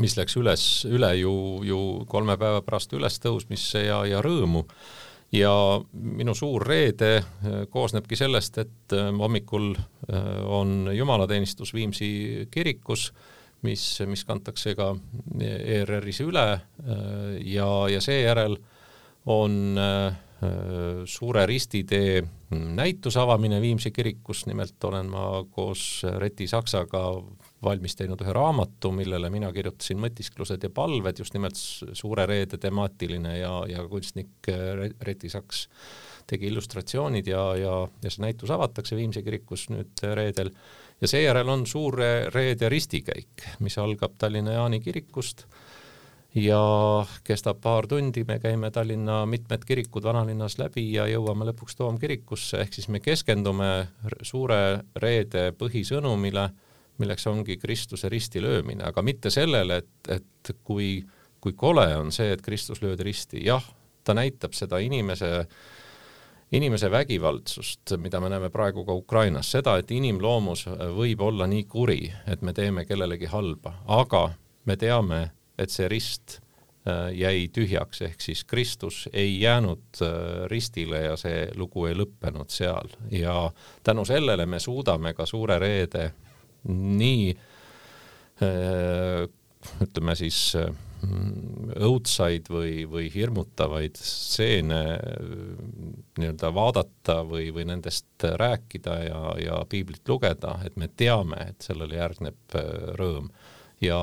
mis 0.00 0.14
läks 0.16 0.36
üles, 0.40 0.66
üle 0.88 1.10
ju, 1.18 1.34
ju 1.66 1.78
kolme 2.10 2.38
päeva 2.40 2.62
pärast 2.64 2.94
ülestõusmisse 2.96 3.84
ja, 3.84 4.02
ja 4.08 4.22
rõõmu. 4.24 4.64
Ja 5.32 5.80
minu 5.92 6.34
suur 6.34 6.66
reede 6.66 7.16
äh, 7.16 7.62
koosnebki 7.70 8.16
sellest, 8.16 8.58
et 8.58 8.96
äh, 8.96 9.10
hommikul 9.18 9.74
on 10.44 10.90
jumalateenistus 10.92 11.70
Viimsi 11.74 12.48
kirikus 12.50 13.12
mis, 13.62 13.84
mis 14.06 14.24
kantakse 14.26 14.74
ka 14.74 14.88
ERR-is 15.40 16.18
üle 16.24 16.46
ja, 17.46 17.68
ja 17.88 18.00
seejärel 18.02 18.56
on 19.30 19.78
äh, 19.78 20.16
Suure 21.06 21.46
Ristitee 21.46 22.22
näituse 22.50 23.20
avamine 23.20 23.60
Viimsi 23.60 23.90
kirikus, 23.90 24.46
nimelt 24.46 24.84
olen 24.84 25.06
ma 25.06 25.44
koos 25.50 26.02
Reti 26.18 26.48
Saksaga 26.50 27.02
valmis 27.62 27.94
teinud 27.96 28.20
ühe 28.24 28.34
raamatu, 28.34 28.90
millele 28.96 29.30
mina 29.30 29.52
kirjutasin 29.54 30.00
mõtisklused 30.02 30.66
ja 30.66 30.70
palved, 30.74 31.22
just 31.22 31.36
nimelt 31.36 31.58
Suure 31.58 32.26
Reede 32.26 32.58
temaatiline 32.58 33.36
ja, 33.38 33.52
ja 33.70 33.86
kunstnik 33.88 34.50
Reti 35.00 35.30
Saks 35.30 35.68
tegi 36.26 36.50
illustratsioonid 36.50 37.26
ja, 37.30 37.44
ja, 37.58 37.74
ja 38.02 38.10
see 38.10 38.24
näitus 38.26 38.50
avatakse 38.50 38.98
Viimsi 38.98 39.22
kirikus 39.22 39.68
nüüd 39.70 40.02
reedel. 40.18 40.52
Ja 41.02 41.10
seejärel 41.10 41.48
on 41.50 41.66
suur 41.66 41.98
reede 42.34 42.68
ristikäik, 42.70 43.46
mis 43.62 43.78
algab 43.78 44.18
Tallinna 44.18 44.58
Jaani 44.58 44.80
kirikust 44.82 45.46
ja 46.34 46.60
kestab 47.24 47.60
paar 47.60 47.86
tundi, 47.86 48.24
me 48.28 48.38
käime 48.40 48.70
Tallinna 48.70 49.22
mitmed 49.26 49.64
kirikud 49.68 50.04
vanalinnas 50.04 50.56
läbi 50.58 50.86
ja 50.94 51.06
jõuame 51.10 51.46
lõpuks 51.50 51.76
toomkirikusse, 51.76 52.62
ehk 52.64 52.78
siis 52.78 52.88
me 52.88 53.02
keskendume 53.04 53.70
suure 54.24 54.62
reede 54.96 55.50
põhisõnumile, 55.58 56.48
milleks 57.02 57.26
ongi 57.28 57.56
Kristuse 57.60 58.08
risti 58.08 58.42
löömine, 58.42 58.84
aga 58.88 59.02
mitte 59.02 59.30
sellele, 59.30 59.82
et, 59.82 60.10
et 60.20 60.54
kui, 60.64 60.98
kui 61.40 61.52
kole 61.58 61.86
on 61.96 62.12
see, 62.12 62.32
et 62.32 62.42
Kristus 62.42 62.82
löödi 62.82 63.10
risti, 63.10 63.44
jah, 63.44 63.64
ta 64.04 64.16
näitab 64.16 64.56
seda 64.56 64.80
inimese 64.82 65.32
inimese 66.52 66.90
vägivaldsust, 66.92 67.94
mida 67.96 68.20
me 68.20 68.28
näeme 68.28 68.50
praegu 68.52 68.84
ka 68.84 68.92
Ukrainas, 68.92 69.48
seda, 69.54 69.78
et 69.80 69.90
inimloomus 69.90 70.66
võib 70.96 71.22
olla 71.24 71.46
nii 71.48 71.64
kuri, 71.64 72.02
et 72.28 72.42
me 72.44 72.52
teeme 72.52 72.84
kellelegi 72.84 73.30
halba, 73.32 73.78
aga 73.88 74.26
me 74.68 74.76
teame, 74.76 75.22
et 75.62 75.72
see 75.72 75.88
rist 75.90 76.38
äh, 76.86 77.10
jäi 77.16 77.48
tühjaks, 77.54 78.02
ehk 78.08 78.20
siis 78.24 78.44
Kristus 78.48 79.04
ei 79.12 79.40
jäänud 79.40 80.02
äh, 80.02 80.44
ristile 80.50 81.04
ja 81.06 81.16
see 81.20 81.46
lugu 81.58 81.86
ei 81.88 81.96
lõppenud 81.98 82.52
seal 82.52 82.92
ja 83.10 83.36
tänu 83.84 84.04
sellele 84.08 84.46
me 84.46 84.60
suudame 84.62 85.14
ka 85.14 85.26
Suure 85.26 85.58
Reede 85.62 86.10
nii 86.68 87.28
äh, 88.42 89.28
ütleme 89.82 90.16
siis 90.18 90.54
õudsaid 91.02 92.46
või, 92.50 92.84
või 92.86 93.08
hirmutavaid 93.10 93.96
stseene 93.98 94.82
nii-öelda 96.18 96.52
vaadata 96.54 97.16
või, 97.26 97.48
või 97.54 97.66
nendest 97.72 98.22
rääkida 98.22 98.94
ja, 99.08 99.22
ja 99.42 99.58
piiblit 99.68 100.06
lugeda, 100.08 100.60
et 100.66 100.78
me 100.78 100.86
teame, 100.88 101.40
et 101.50 101.66
sellele 101.66 101.98
järgneb 101.98 102.56
rõõm. 103.00 103.32
ja 103.82 103.98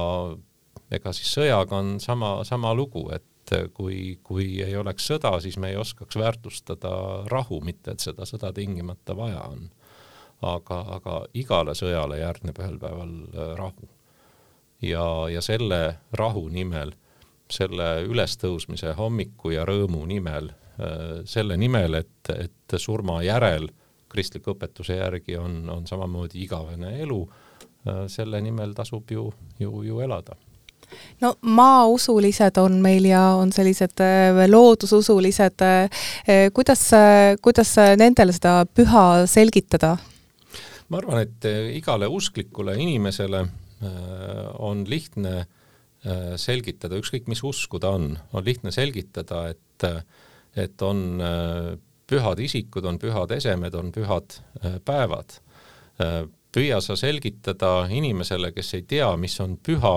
ega 0.92 1.14
siis 1.14 1.34
sõjaga 1.38 1.78
on 1.78 2.00
sama, 2.00 2.40
sama 2.48 2.74
lugu, 2.74 3.10
et 3.14 3.26
kui, 3.74 4.20
kui 4.24 4.62
ei 4.64 4.76
oleks 4.78 5.08
sõda, 5.10 5.34
siis 5.42 5.58
me 5.58 5.72
ei 5.72 5.78
oskaks 5.78 6.18
väärtustada 6.20 6.92
rahu, 7.32 7.62
mitte 7.66 7.96
et 7.96 8.04
seda 8.04 8.28
sõda 8.30 8.54
tingimata 8.54 9.16
vaja 9.18 9.42
on. 9.50 9.70
aga, 10.42 10.76
aga 10.96 11.14
igale 11.34 11.74
sõjale 11.76 12.22
järgneb 12.22 12.60
ühel 12.62 12.78
päeval 12.80 13.10
äh, 13.12 13.56
rahu 13.58 13.90
ja, 14.82 15.28
ja 15.28 15.42
selle 15.42 15.98
rahu 16.16 16.46
nimel, 16.50 16.94
selle 17.52 18.06
ülestõusmise 18.08 18.94
hommiku 18.96 19.52
ja 19.52 19.66
rõõmu 19.68 20.06
nimel, 20.08 20.48
äh, 20.80 21.26
selle 21.26 21.58
nimel, 21.58 22.00
et, 22.00 22.32
et 22.32 22.78
surma 22.78 23.20
järel 23.24 23.68
kristliku 24.10 24.56
õpetuse 24.56 24.96
järgi 24.96 25.36
on, 25.38 25.66
on 25.70 25.88
samamoodi 25.88 26.40
igavene 26.46 26.96
elu, 27.04 27.20
äh, 27.84 28.06
selle 28.08 28.40
nimel 28.42 28.74
tasub 28.78 29.12
ju, 29.12 29.28
ju, 29.60 29.84
ju 29.84 30.00
elada 30.00 30.40
no 31.22 31.34
maausulised 31.42 32.58
on 32.58 32.80
meil 32.82 33.06
ja 33.06 33.24
on 33.40 33.52
sellised 33.56 34.04
äh, 34.04 34.44
loodususulised, 34.50 35.66
kuidas, 36.54 36.86
kuidas 37.42 37.76
nendele 37.98 38.36
seda 38.36 38.62
püha 38.66 39.26
selgitada? 39.28 39.98
ma 40.90 40.98
arvan, 40.98 41.22
et 41.22 41.50
igale 41.78 42.08
usklikule 42.10 42.74
inimesele 42.82 43.46
Äh, 43.84 44.56
on 44.60 44.84
lihtne 44.88 45.38
äh, 45.40 46.34
selgitada, 46.36 46.98
ükskõik 47.00 47.30
mis 47.32 47.40
usku 47.48 47.80
ta 47.80 47.94
on, 47.96 48.10
on 48.36 48.44
lihtne 48.44 48.74
selgitada, 48.76 49.46
et, 49.54 49.86
et 50.60 50.84
on 50.84 51.22
äh, 51.24 51.78
pühad 52.10 52.42
isikud, 52.44 52.84
on 52.84 53.00
pühad 53.00 53.32
esemed, 53.32 53.78
on 53.80 53.94
pühad 53.96 54.42
päevad. 54.84 55.38
püüa 56.52 56.80
sa 56.82 56.96
selgitada 56.98 57.86
inimesele, 57.92 58.52
kes 58.52 58.74
ei 58.74 58.84
tea, 58.90 59.08
mis 59.16 59.36
on 59.40 59.56
püha, 59.64 59.94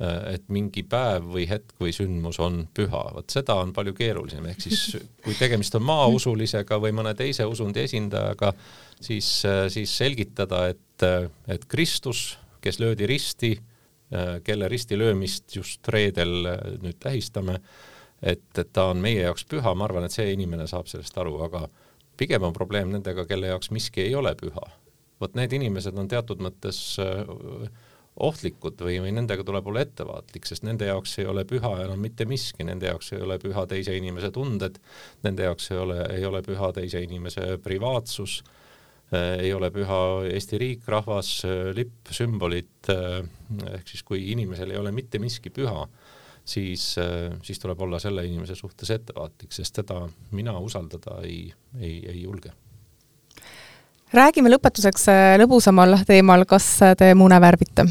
et 0.00 0.48
mingi 0.50 0.82
päev 0.88 1.26
või 1.34 1.44
hetk 1.46 1.76
või 1.78 1.92
sündmus 1.94 2.40
on 2.42 2.62
püha, 2.74 3.02
vot 3.14 3.30
seda 3.30 3.54
on 3.62 3.70
palju 3.76 3.92
keerulisem, 3.94 4.46
ehk 4.50 4.64
siis 4.64 4.96
kui 5.22 5.36
tegemist 5.38 5.76
on 5.78 5.84
maausulisega 5.86 6.78
või 6.82 6.94
mõne 6.96 7.12
teise 7.14 7.46
usundi 7.46 7.84
esindajaga, 7.84 8.50
siis, 8.98 9.28
siis 9.70 9.96
selgitada, 10.00 10.64
et, 10.72 11.06
et 11.54 11.68
Kristus 11.70 12.32
kes 12.62 12.80
löödi 12.80 13.06
risti, 13.06 13.62
äh, 14.14 14.42
kelle 14.44 14.68
risti 14.68 14.98
löömist 14.98 15.56
just 15.56 15.88
reedel 15.88 16.46
äh, 16.46 16.58
nüüd 16.82 16.98
tähistame, 17.00 17.58
et, 18.22 18.44
et 18.58 18.72
ta 18.72 18.88
on 18.92 19.02
meie 19.02 19.24
jaoks 19.26 19.44
püha, 19.50 19.74
ma 19.74 19.88
arvan, 19.88 20.06
et 20.06 20.14
see 20.14 20.30
inimene 20.32 20.66
saab 20.70 20.86
sellest 20.90 21.18
aru, 21.18 21.40
aga 21.46 21.66
pigem 22.16 22.46
on 22.46 22.54
probleem 22.54 22.92
nendega, 22.94 23.26
kelle 23.26 23.50
jaoks 23.50 23.72
miski 23.74 24.06
ei 24.06 24.14
ole 24.14 24.34
püha. 24.38 24.70
vot 25.22 25.34
need 25.38 25.52
inimesed 25.54 25.98
on 25.98 26.08
teatud 26.10 26.40
mõttes 26.42 26.78
äh, 27.02 27.26
ohtlikud 28.20 28.80
või, 28.84 28.98
või 29.00 29.12
nendega 29.16 29.44
tuleb 29.44 29.68
olla 29.70 29.84
ettevaatlik, 29.86 30.46
sest 30.48 30.66
nende 30.66 30.88
jaoks 30.90 31.16
ei 31.22 31.28
ole 31.28 31.46
püha 31.48 31.70
enam 31.86 32.00
mitte 32.02 32.26
miski, 32.28 32.64
nende 32.68 32.90
jaoks 32.90 33.14
ei 33.14 33.22
ole 33.24 33.38
püha 33.40 33.64
teise 33.70 33.94
inimese 33.96 34.30
tunded, 34.34 34.76
nende 35.24 35.46
jaoks 35.48 35.70
ei 35.72 35.78
ole, 35.80 36.00
ei 36.18 36.26
ole 36.28 36.42
püha 36.44 36.72
teise 36.76 37.00
inimese 37.02 37.56
privaatsus 37.64 38.42
ei 39.12 39.52
ole 39.52 39.68
püha 39.68 39.98
Eesti 40.24 40.56
riik, 40.60 40.86
rahvas, 40.88 41.42
lipp, 41.76 42.08
sümbolid, 42.16 42.88
ehk 42.88 43.90
siis 43.90 44.04
kui 44.08 44.22
inimesel 44.32 44.72
ei 44.72 44.80
ole 44.80 44.92
mitte 44.96 45.20
miski 45.20 45.52
püha, 45.52 45.84
siis, 46.44 46.94
siis 47.44 47.60
tuleb 47.60 47.84
olla 47.84 48.00
selle 48.00 48.24
inimese 48.24 48.56
suhtes 48.56 48.92
ettevaatlik, 48.96 49.52
sest 49.52 49.82
teda 49.82 50.00
mina 50.32 50.56
usaldada 50.64 51.20
ei, 51.28 51.44
ei, 51.76 51.98
ei 52.08 52.22
julge 52.22 52.54
räägime 54.12 54.52
lõpetuseks 54.52 55.08
lõbusamal 55.42 56.02
teemal, 56.08 56.46
kas 56.48 56.74
te 56.98 57.14
mune 57.18 57.40
värvite? 57.40 57.86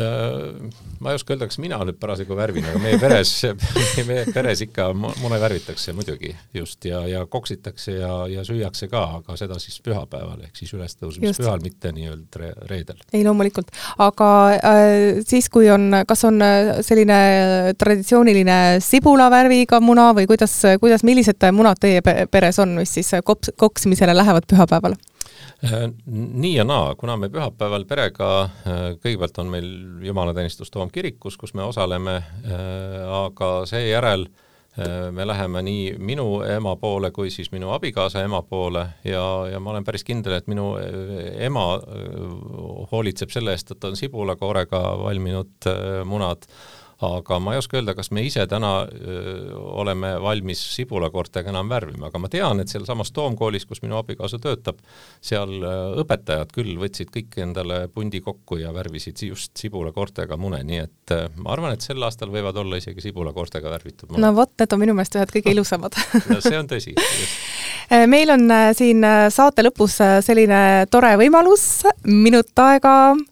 Äh, 0.00 0.70
ma 1.00 1.10
ei 1.10 1.14
oska 1.14 1.34
öelda, 1.34 1.46
kas 1.48 1.58
mina 1.60 1.78
nüüd 1.84 1.96
parasjagu 2.00 2.36
värvin, 2.36 2.64
aga 2.70 2.78
meie 2.80 2.98
peres, 3.00 3.32
meie 4.08 4.22
peres 4.32 4.62
ikka 4.64 4.86
mune 4.94 5.40
värvitakse 5.42 5.92
muidugi 5.96 6.30
just 6.56 6.84
ja, 6.88 7.02
ja 7.08 7.24
koksitakse 7.28 7.96
ja, 7.98 8.12
ja 8.30 8.44
süüakse 8.46 8.88
ka, 8.92 9.02
aga 9.18 9.36
seda 9.40 9.58
siis 9.60 9.80
pühapäeval 9.84 10.46
ehk 10.46 10.56
siis 10.56 10.72
ülestõusmispühal, 10.78 11.60
mitte 11.64 11.92
nii-öelda 11.96 12.42
re 12.42 12.52
reedel. 12.70 13.02
ei, 13.12 13.24
loomulikult, 13.26 13.74
aga 14.06 14.30
äh, 14.56 15.20
siis, 15.26 15.50
kui 15.52 15.68
on, 15.74 15.90
kas 16.08 16.24
on 16.28 16.40
äh, 16.46 16.72
selline 16.86 17.20
traditsiooniline 17.80 18.60
sibulavärviga 18.84 19.82
muna 19.84 20.10
või 20.16 20.30
kuidas, 20.30 20.54
kuidas, 20.80 21.04
millised 21.04 21.50
munad 21.56 21.82
teie 21.82 22.00
peres 22.04 22.62
on, 22.62 22.78
mis 22.80 22.94
siis 23.00 23.12
kops, 23.26 23.52
koksmisele 23.60 24.16
lähevad 24.16 24.48
pühapäeval? 24.48 24.96
Äh, 25.64 25.90
nii 26.06 26.54
ja 26.54 26.64
naa, 26.64 26.94
kuna 26.96 27.16
me 27.20 27.28
pühapäeval 27.28 27.84
perega, 27.88 28.28
äh, 28.42 28.84
kõigepealt 29.02 29.40
on 29.42 29.50
meil 29.52 29.66
jumalateenistus 30.06 30.72
Toomkirikus, 30.72 31.36
kus 31.36 31.52
me 31.54 31.66
osaleme, 31.68 32.14
äh, 32.16 33.02
aga 33.24 33.58
seejärel 33.68 34.30
me 35.10 35.24
läheme 35.26 35.60
nii 35.66 35.96
minu 35.98 36.24
ema 36.46 36.76
poole 36.78 37.08
kui 37.10 37.28
siis 37.34 37.50
minu 37.52 37.72
abikaasa 37.74 38.22
ema 38.22 38.38
poole 38.46 38.84
ja, 39.04 39.24
ja 39.50 39.58
ma 39.60 39.72
olen 39.74 39.84
päris 39.84 40.06
kindel, 40.06 40.36
et 40.38 40.46
minu 40.48 40.68
ema 41.42 41.64
hoolitseb 42.92 43.34
selle 43.34 43.52
eest, 43.52 43.74
et 43.74 43.84
on 43.84 43.98
sibulakoorega 43.98 44.80
valminud 45.02 45.68
munad 46.08 46.46
aga 47.00 47.38
ma 47.40 47.54
ei 47.54 47.60
oska 47.60 47.78
öelda, 47.78 47.94
kas 47.96 48.10
me 48.12 48.22
ise 48.26 48.44
täna 48.50 48.70
öö, 48.84 49.54
oleme 49.82 50.12
valmis 50.22 50.60
sibulakoortega 50.74 51.52
enam 51.52 51.70
värvima, 51.70 52.10
aga 52.10 52.20
ma 52.20 52.28
tean, 52.32 52.60
et 52.60 52.72
sealsamas 52.72 53.12
Toomkoolis, 53.16 53.64
kus 53.68 53.80
minu 53.84 53.96
abikaasa 54.00 54.40
töötab, 54.42 54.82
seal 55.24 55.56
õpetajad 56.02 56.52
küll 56.54 56.76
võtsid 56.80 57.12
kõik 57.14 57.38
endale 57.40 57.82
pundi 57.94 58.20
kokku 58.24 58.60
ja 58.60 58.74
värvisid 58.76 59.22
just 59.30 59.56
sibulakoortega 59.60 60.36
mune, 60.40 60.60
nii 60.66 60.82
et 60.84 61.16
ma 61.40 61.54
arvan, 61.54 61.74
et 61.76 61.84
sel 61.84 62.02
aastal 62.04 62.32
võivad 62.34 62.58
olla 62.60 62.80
isegi 62.80 63.08
sibulakoortega 63.08 63.72
värvitud 63.72 64.12
munad. 64.12 64.26
no 64.26 64.34
vot, 64.36 64.52
need 64.60 64.76
on 64.76 64.84
minu 64.84 64.96
meelest 64.98 65.16
ühed 65.16 65.34
kõige 65.38 65.56
ilusamad. 65.56 65.96
No 66.30 66.38
see 66.44 66.58
on 66.58 66.68
tõsi, 66.68 66.92
meil 68.10 68.30
on 68.30 68.44
siin 68.76 69.02
saate 69.32 69.64
lõpus 69.64 69.96
selline 70.26 70.86
tore 70.92 71.14
võimalus, 71.18 71.64
minut 72.06 72.52
aega 72.62 72.94
Äh, 73.14 73.29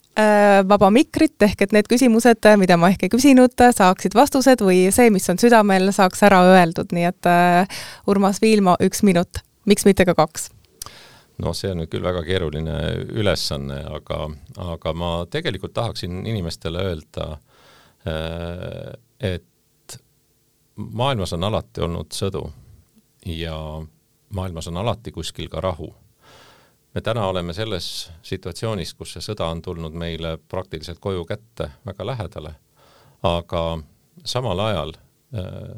vaba 0.68 0.90
mikrit, 0.90 1.36
ehk 1.46 1.62
et 1.62 1.72
need 1.74 1.88
küsimused, 1.90 2.46
mida 2.58 2.76
ma 2.80 2.90
ehk 2.92 3.06
ei 3.06 3.12
küsinud, 3.12 3.54
saaksid 3.54 4.16
vastused 4.18 4.62
või 4.64 4.88
see, 4.94 5.12
mis 5.14 5.28
on 5.30 5.38
südamel, 5.38 5.92
saaks 5.94 6.24
ära 6.26 6.40
öeldud, 6.56 6.90
nii 6.94 7.06
et 7.06 7.28
äh, 7.30 7.82
Urmas 8.10 8.40
Viilma, 8.42 8.74
üks 8.82 9.04
minut, 9.06 9.42
miks 9.68 9.86
mitte 9.88 10.08
ka 10.08 10.16
kaks? 10.18 10.50
no 11.38 11.52
see 11.54 11.70
on 11.70 11.78
nüüd 11.82 11.90
küll 11.92 12.02
väga 12.02 12.24
keeruline 12.26 12.78
ülesanne, 13.14 13.78
aga, 13.94 14.24
aga 14.74 14.94
ma 14.98 15.12
tegelikult 15.30 15.76
tahaksin 15.76 16.24
inimestele 16.26 16.82
öelda, 16.90 17.28
äh, 18.08 18.90
et 19.22 19.98
maailmas 20.78 21.32
on 21.36 21.46
alati 21.46 21.86
olnud 21.86 22.10
sõdu 22.14 22.42
ja 23.26 23.54
maailmas 24.34 24.68
on 24.70 24.82
alati 24.82 25.14
kuskil 25.14 25.48
ka 25.52 25.62
rahu 25.62 25.92
me 26.98 27.02
täna 27.02 27.26
oleme 27.26 27.54
selles 27.54 28.10
situatsioonis, 28.26 28.90
kus 28.98 29.12
see 29.14 29.22
sõda 29.22 29.46
on 29.52 29.60
tulnud 29.62 29.94
meile 29.94 30.32
praktiliselt 30.50 30.98
koju 30.98 31.22
kätte 31.28 31.68
väga 31.86 32.06
lähedale, 32.08 32.50
aga 33.22 33.60
samal 34.26 34.58
ajal 34.64 34.94
äh, 34.98 35.76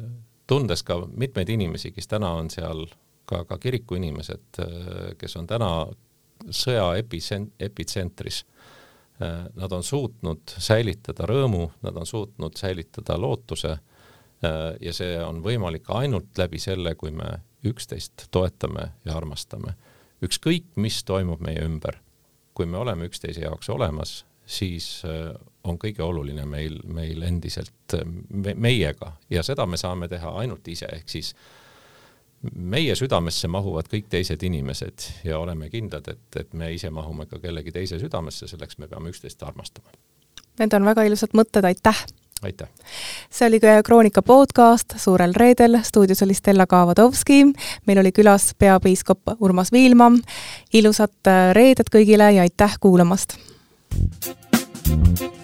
tundes 0.49 0.81
ka 0.83 0.97
mitmeid 1.05 1.51
inimesi, 1.53 1.91
kes 1.93 2.09
täna 2.09 2.31
on 2.39 2.49
seal, 2.49 2.87
ka, 3.29 3.43
ka 3.45 3.59
kiriku 3.61 3.99
inimesed, 3.99 4.47
äh, 4.65 5.11
kes 5.21 5.37
on 5.37 5.51
täna 5.51 5.69
sõja 6.49 6.87
epitsent-, 7.03 7.53
epitsentris, 7.69 8.41
äh, 9.21 9.45
nad 9.61 9.77
on 9.77 9.85
suutnud 9.85 10.57
säilitada 10.57 11.29
rõõmu, 11.29 11.67
nad 11.85 12.01
on 12.01 12.09
suutnud 12.09 12.57
säilitada 12.57 13.19
lootuse 13.21 13.77
ja 14.81 14.89
see 14.89 15.19
on 15.21 15.43
võimalik 15.45 15.85
ainult 15.93 16.33
läbi 16.41 16.57
selle, 16.57 16.95
kui 16.97 17.11
me 17.13 17.27
üksteist 17.69 18.23
toetame 18.33 18.87
ja 19.05 19.13
armastame 19.13 19.75
ükskõik, 20.25 20.67
mis 20.75 21.01
toimub 21.07 21.41
meie 21.43 21.63
ümber, 21.65 21.97
kui 22.53 22.67
me 22.69 22.77
oleme 22.81 23.07
üksteise 23.09 23.45
jaoks 23.45 23.69
olemas, 23.69 24.21
siis 24.45 25.01
äh, 25.07 25.31
on 25.63 25.79
kõige 25.81 26.03
oluline 26.03 26.45
meil, 26.45 26.79
meil 26.85 27.23
endiselt 27.25 27.95
äh, 27.97 28.05
me, 28.29 28.53
meiega 28.53 29.15
ja 29.29 29.43
seda 29.45 29.65
me 29.65 29.79
saame 29.79 30.09
teha 30.11 30.33
ainult 30.43 30.67
ise, 30.67 30.89
ehk 30.91 31.09
siis 31.09 31.33
meie 32.41 32.95
südamesse 32.97 33.49
mahuvad 33.51 33.89
kõik 33.91 34.07
teised 34.09 34.43
inimesed 34.43 35.07
ja 35.27 35.37
oleme 35.39 35.69
kindlad, 35.69 36.07
et, 36.09 36.39
et 36.41 36.55
me 36.57 36.71
ise 36.73 36.89
mahume 36.89 37.27
ka 37.29 37.39
kellegi 37.41 37.73
teise 37.75 37.99
südamesse, 38.01 38.49
selleks 38.49 38.79
me 38.81 38.89
peame 38.89 39.13
üksteist 39.13 39.43
armastama. 39.45 39.93
Need 40.59 40.73
on 40.73 40.85
väga 40.85 41.05
ilusad 41.07 41.37
mõtted, 41.37 41.65
aitäh! 41.69 42.05
Aitäh! 42.41 42.67
see 43.29 43.47
oli 43.47 43.59
Kroonika 43.85 44.21
podcast 44.21 44.93
Suurel 44.97 45.33
reedel, 45.35 45.79
stuudios 45.83 46.21
oli 46.21 46.33
Stella 46.33 46.67
Kaavadovski, 46.67 47.45
meil 47.85 47.99
oli 47.99 48.11
külas 48.11 48.51
peapiiskop 48.59 49.19
Urmas 49.39 49.71
Viilma, 49.71 50.11
ilusat 50.73 51.33
reedet 51.53 51.93
kõigile 51.93 52.31
ja 52.35 52.41
aitäh 52.41 52.77
kuulamast! 52.79 53.37
thank 54.83 55.21
you 55.21 55.40